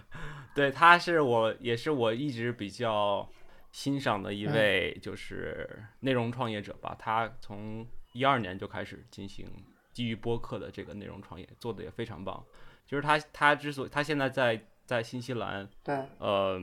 [0.54, 3.28] 对，他是我也是我一直比较
[3.72, 6.96] 欣赏的一位，就是内容创业者吧。
[6.98, 9.46] 他从一二年就开始进行
[9.92, 12.44] 基于播客的这个内容创业，做的也非常棒。
[12.86, 16.60] 就是他他之所以他现在在在新西兰，对，呃，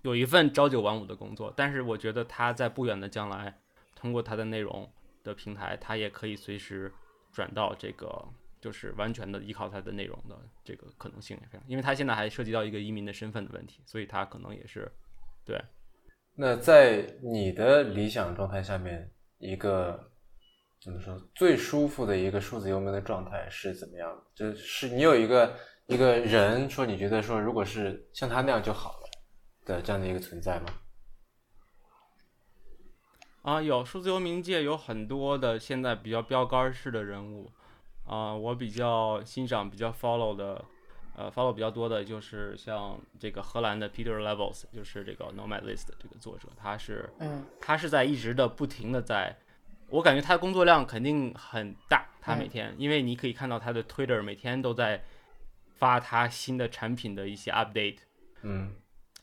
[0.00, 3.60] 有一份朝九晚五的工作，但是我觉得他在不远的将来，
[3.94, 4.90] 通过他的内容
[5.22, 6.90] 的平台，他也可以随时
[7.30, 8.26] 转到这个，
[8.58, 14.90] 就是完全的依靠他的内容的这个可能性也非常，因为他现在还涉及到一个移民的身份的问题，所以他可能也是
[15.44, 15.62] 对。
[16.36, 19.08] 那在你的理想状态下面，
[19.38, 20.10] 一个
[20.82, 24.22] 怎么说最舒服的一个数字游民的状态是怎么样的？
[24.34, 25.54] 就是你有一个
[25.86, 29.10] 一个人说，你觉得说，如果是像他那样就好了
[29.64, 30.66] 的这样的一个存在吗？
[33.42, 37.52] 啊，有数字游民界有很多的现在比较标杆式的人物，
[38.04, 40.64] 啊，我比较欣赏、比较 follow 的。
[41.16, 49.36] 呃，follow 比较多的就是像这个荷兰的 Peter Levels，就是这个 Nomad List 这个作者，他是，嗯，他是在一直的不停的在，
[49.90, 55.04] 我感觉他的工作量肯定很大，他每天，因为你可以看到他的 Twitter 每天都在
[55.76, 57.98] 发他新的产品的一些 update，
[58.42, 58.74] 嗯，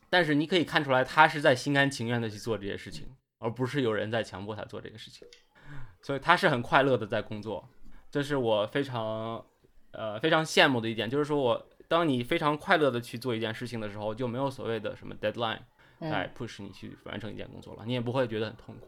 [0.09, 5.27] 但是你可以看出来他是在心甘情愿的去做这些事情，而不是有人在强迫他做这个事情，
[6.01, 7.67] 所以他是很快乐的在工作，
[8.09, 9.45] 这是我非常，
[9.91, 11.67] 呃，非常羡慕的一点，就是说我。
[11.91, 15.59] 当你非常快乐的去做一件事情的时候，就没有所谓的什么 deadline
[15.99, 18.87] 来 push 你去完成一件工作了，你也不会觉得很痛苦。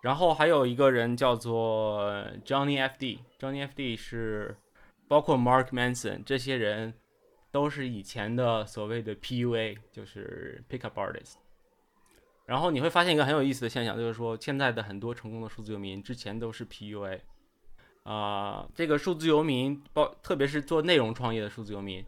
[0.00, 2.02] 然后还有一个人叫做
[2.44, 4.56] Johnny F D，Johnny F D 是
[5.06, 6.94] 包括 Mark Manson 这些人
[7.52, 11.34] 都是以前的所谓的 P U A，就是 pickup artist。
[12.44, 16.92] 然后你会发现一个很有意思的现象，就是说现在的很多成功的数字游民之前都是 P
[18.04, 22.04] 啊，这个数字游民，包特别是做内容创业的数字游民，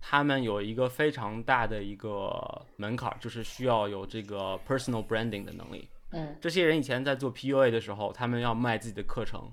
[0.00, 5.88] 他们有一个非常大的一个门槛，就是需要有这个 personal branding 的能力。
[6.10, 9.50] 嗯，这些人以前在做 PUA 的时候，他们要卖自己的课程，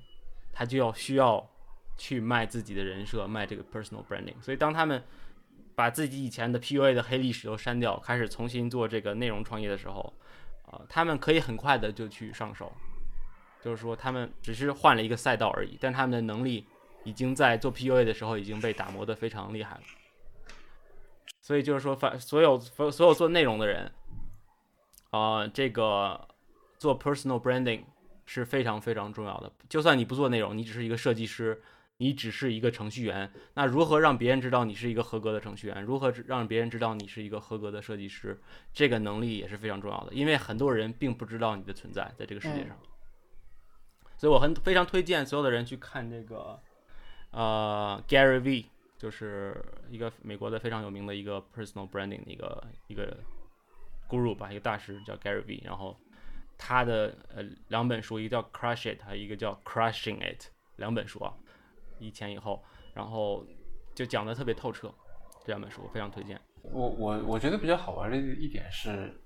[0.51, 1.49] 他就要需要
[1.97, 4.35] 去卖自己的人设，卖这个 personal branding。
[4.41, 5.01] 所以当他们
[5.73, 10.13] 把自己以前的 PUA 的黑历史都删掉，开始重新做这个内容创业的时候，
[10.65, 12.69] 啊，他们可以很快的就去上手。
[13.61, 16.65] 就是说，他们只是换了一个赛道而已，但他们的能力
[17.03, 19.81] 已经在做 PUA 的时候已经被打磨的非常厉害了。
[21.41, 23.91] 所以就是说，反所有所所有做内容的人，
[25.09, 26.27] 啊，这个
[26.77, 27.83] 做 personal branding
[28.25, 29.51] 是非常非常重要的。
[29.67, 31.61] 就算你不做内容，你只是一个设计师，
[31.97, 35.83] 你只是一个程序员，那如何让别人知道你是一个合格的程序员？
[35.83, 38.39] 如何让别人知道你是一个合格的设计师？
[38.71, 42.77] 这个能力也是非常重要的，因为很多人并不知道你的存在在这个世界上。
[44.19, 46.59] 所以我很非常推荐所有的人去看这个，
[47.31, 48.65] 呃，Gary V，
[48.97, 49.55] 就是
[49.89, 53.17] 一个美国的非常有名的一个 personal branding 的一个一个
[54.09, 55.61] guru 吧，一个大师叫 Gary V。
[55.63, 55.95] 然后
[56.57, 61.33] 他的呃两本书，一个叫 Crush It，还有一个叫 Crushing It，两本书啊，
[61.97, 62.61] 一前一后，
[62.93, 63.45] 然后
[63.95, 64.93] 就讲的特别透彻，
[65.45, 66.37] 这两本书我非常推荐。
[66.63, 69.17] 我我我觉得比较好玩的一点是。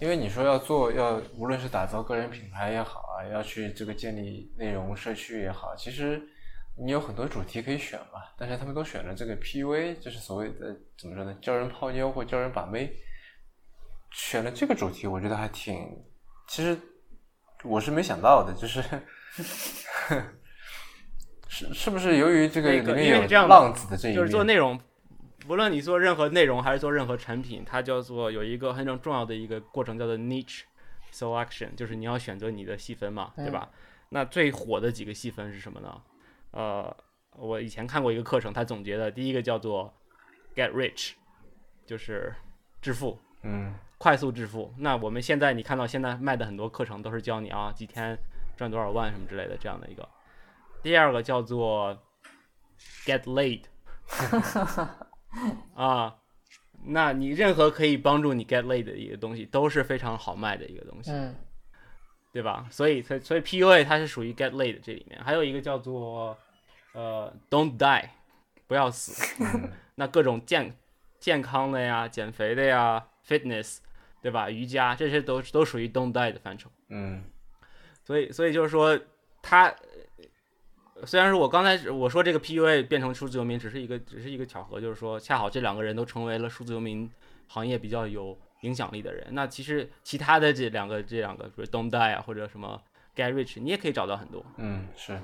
[0.00, 6.20] 因为你说要做，要无论是打造个人品牌也好啊，要去这个建立内容社区也好，其实
[6.76, 8.22] 你有很多主题可以选嘛。
[8.36, 12.92] 但是他们都选了这个 PUA，就是所谓的怎么说呢，教人泡妞或教人把妹，
[14.10, 15.88] 选了这个主题，我觉得还挺，
[16.48, 16.76] 其实
[17.62, 18.82] 我是没想到的，就是
[21.48, 24.78] 是是不是由于这个里面有浪子的这一面，就是做内容。
[25.48, 30.62] 无论你做任何内容还是做任何产品，它叫做有一个非常重要的一个过程，叫做 niche
[31.12, 33.68] selection，就是你要选择你的细分嘛，对吧？
[34.08, 36.02] 那最火的几个细分是什么呢？
[36.52, 36.96] 呃，
[37.36, 39.92] 我以前看过一个课程，他总结的第一个叫做
[40.54, 41.12] get rich，
[41.84, 42.34] 就是
[42.80, 44.72] 致富，嗯，快速致富。
[44.78, 48.16] 那我们现在你看到现在卖的很多课程都是教你啊几天
[48.56, 50.08] 赚多少万什么之类的这样的一个。
[50.82, 52.02] 第二个叫做
[53.04, 53.64] get laid。
[55.74, 56.16] 啊，
[56.86, 61.34] 那你任何可以帮助你 get laid 的一个东西都是非常好卖的一个东西，嗯，
[62.32, 62.66] 对吧？
[62.70, 66.36] 所以，所以，所以 PUA 它是属于 get laid 这里面，还有一个叫做
[66.92, 68.08] 呃 don't die，
[68.66, 69.36] 不要死。
[69.96, 70.76] 那各种健
[71.18, 73.78] 健康的呀、减肥的呀、fitness，
[74.20, 74.50] 对吧？
[74.50, 76.70] 瑜伽这些都都属于 don't die 的范畴。
[76.88, 77.24] 嗯，
[78.04, 78.98] 所以，所以就是说
[79.42, 79.74] 它。
[81.06, 87.10] 虽然说我刚才我说这个 PUA 变成数字游民只是一个只是一个巧合，就是说恰好这两个人都成为了数字游民
[87.48, 89.26] 行业比较有影响力的人。
[89.30, 92.80] 那其实其他的这两个这两个，比如 Don't Die 啊，或者什么
[93.14, 94.44] Get Rich，你也可以找到很多。
[94.56, 95.18] 嗯，是。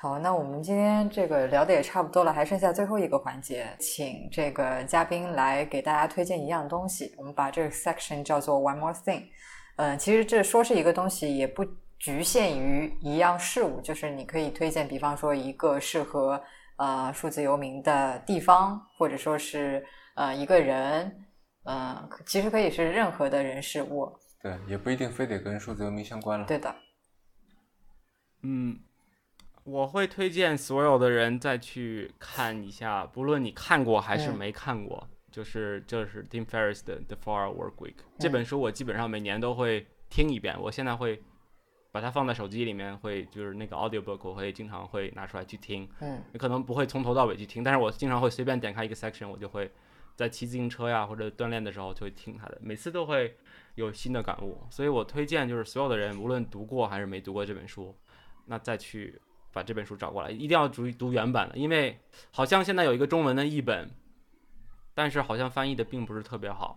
[0.00, 7.14] 好，那我们今天这个聊的也差不多了，还剩下最后一个环节，请这个嘉宾来给大家推荐一样东西。
[7.16, 9.24] 我们把这个 section 叫做 One More Thing。
[9.76, 11.64] 嗯，其实这说是一个东西，也不。
[11.98, 16.42] 局限于一样事物，就是你可以推荐，比方说一个适合
[16.76, 19.84] 呃数字游民的地方，或者说是
[20.16, 21.24] 呃一个人，
[21.64, 24.12] 呃，其实可以是任何的人事物。
[24.42, 26.46] 对，也不一定非得跟数字游民相关了。
[26.46, 26.74] 对的。
[28.42, 28.78] 嗯，
[29.64, 40.54] 我会推荐所有的人再去看一下，不论你看过还是没看过，就是就是 Tim Ferriss 的《The Four Hour Work Week》这本书，我基本上每年都会听一遍。
[40.60, 41.22] 我现在会
[41.94, 45.88] 把它放在手机里面，会就是那个 audiobook，我会经常会拿出来去听。
[46.00, 49.70] 嗯，你可能不会从头到尾去听，但是我经常会随便点开一个 section，我就会
[50.16, 53.36] 在骑自行车呀或者锻炼的时候就会听它的，每次都会
[53.76, 54.58] 有新的感悟。
[54.70, 57.96] 所以我推荐就是所有的人，无论读过还是没读过这本书。
[58.46, 59.20] 那再去
[59.52, 61.96] 把这本书找过来，一定要读读原版的，因为
[62.32, 63.88] 好像现在有一个中文的译本，
[64.94, 66.76] 但是好像翻译的并不是特别好。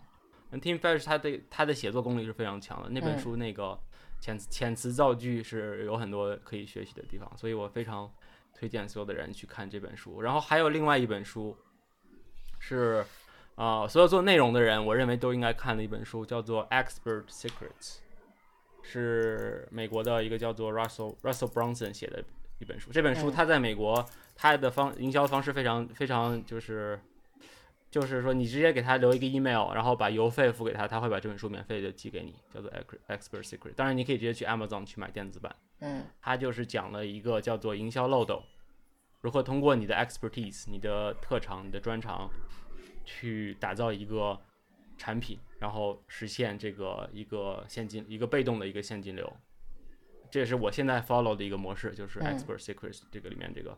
[0.51, 3.77] Tim Ferriss 他的他的写作功力是非常强的，那本书那个
[4.21, 8.11] 遣遣词造句是有很多可以学习的地方，所以我非常
[8.53, 10.21] 推荐所有的人去看这本书。
[10.21, 11.55] 然后还有另外一本书，
[12.59, 13.05] 是
[13.55, 17.69] 啊，所有做内容的人我认为都应该看的一本书，叫做《Expert Secrets》。
[18.89, 22.23] 是美国的一个叫做 Russell Russell Brunson 写的
[22.59, 22.89] 一本书。
[22.89, 26.97] 这本书他在美国，他的方营销方式非常非常就是，
[27.89, 32.71] 就是说你直接给他留一个 email，然后把邮费付给他，他会把这本书免费的寄给你，叫做
[33.07, 33.73] Expert Secret。
[33.75, 35.55] 当然你可以直接去 Amazon 去买电子版。
[35.79, 38.43] 嗯，他就是讲了一个叫做营销漏斗，
[39.21, 42.29] 如何通过你的 expertise、你的特长、你的专长，
[43.05, 44.39] 去打造一个
[44.97, 45.39] 产品。
[45.59, 49.27] 然后实现这个一个现金一个被动的一个现金流，
[50.29, 53.75] 这也是我现在 follow 的一个模式，就是 expert secrets 这个里面这个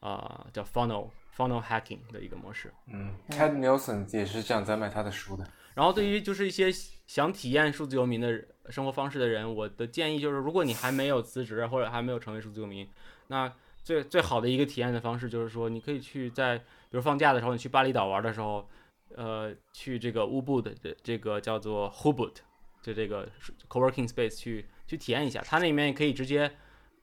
[0.00, 2.72] 啊叫 funnel funnel hacking 的一个模式。
[2.88, 5.46] 嗯，Ted Nelson 也是这样在卖他的书的。
[5.74, 6.70] 然后对于就是一些
[7.06, 12.88] 想体验数字游民的生活方式的人，我的建议就是，如果你还没有辞职或者还没有成为数字游民，
[13.28, 16.64] 那最最好的一个体验的方式就是说，你可以去在比
[16.96, 18.68] 如放假的时候，你去巴厘岛玩的时候。
[19.16, 20.72] 呃，去这个乌布的
[21.02, 22.34] 这个叫做 Hubut，
[22.80, 23.28] 就这个
[23.68, 26.48] co-working space 去去体验一下，它那里面可以直接，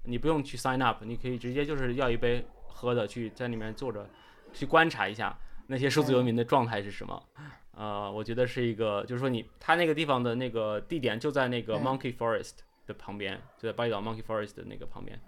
[0.04, 2.48] 你不用去 sign up，你可以直接就是要一杯
[2.78, 4.08] 喝的，去在里面坐着，
[4.54, 7.24] 去观察一下那些数字游民的状态是什么。
[7.72, 15.20] 呃，我觉得是一个，就是说你他那个地方的那个地点就在那个 Monkey Forest 的旁边，就在巴厘岛 Monkey Forest 的那个旁边，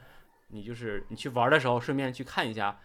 [0.50, 2.80] 你就是你去玩的时候顺便去看一下。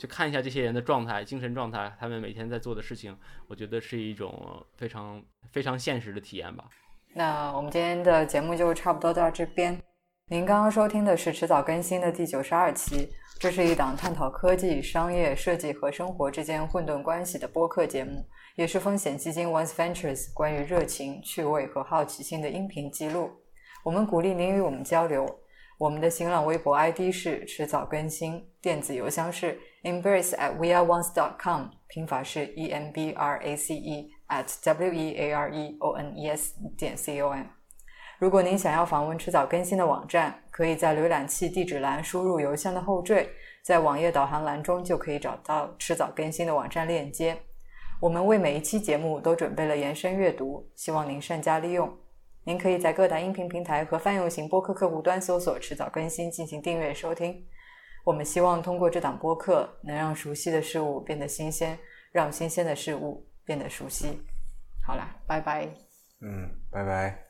[0.00, 3.14] 去看一下这些人的状态、精神状态，他们每天在做的事情，
[3.48, 6.64] 我觉得是一种非常非常现实的体验吧。
[7.12, 9.78] 那我们今天的节目就差不多到这边。
[10.32, 13.08] 您刚刚收听的是迟早更新的第九十二期，
[13.40, 18.24] 这是一档探讨科技、商业、设计和生活之间混沌关系的播客节目，
[18.54, 23.28] 也是风险基金 Once Ventures 关于热情、趣味和好奇心的音频记录。
[23.82, 25.26] 我们鼓励您与我们交流。
[25.78, 35.12] 我们的新浪微博 ID 是迟早更新，电子邮箱是 embrace at weareones.com，拼法是 e m b r a c e at w e
[35.16, 37.46] a r e o n e s 点 c o m。
[38.20, 43.26] 如果您想要访问迟早更新的网站，可以在浏览器地址栏输入邮箱的后缀，
[43.62, 47.34] 在网页导航栏中就可以找到迟早更新的网站链接。
[47.98, 51.90] 我们为每一期节目都准备了延伸阅读，希望您善加利用。
[52.44, 57.42] 您可以在各大音频平台和泛用型播客客户端搜索“迟早更新”进行订阅收听。
[58.04, 61.78] 我们希望通过这档播客，能让熟悉的事物变得新鲜，
[62.12, 64.20] 让新鲜的事物变得熟悉。
[64.86, 65.66] 好啦，拜拜。
[66.20, 67.29] 嗯，拜拜。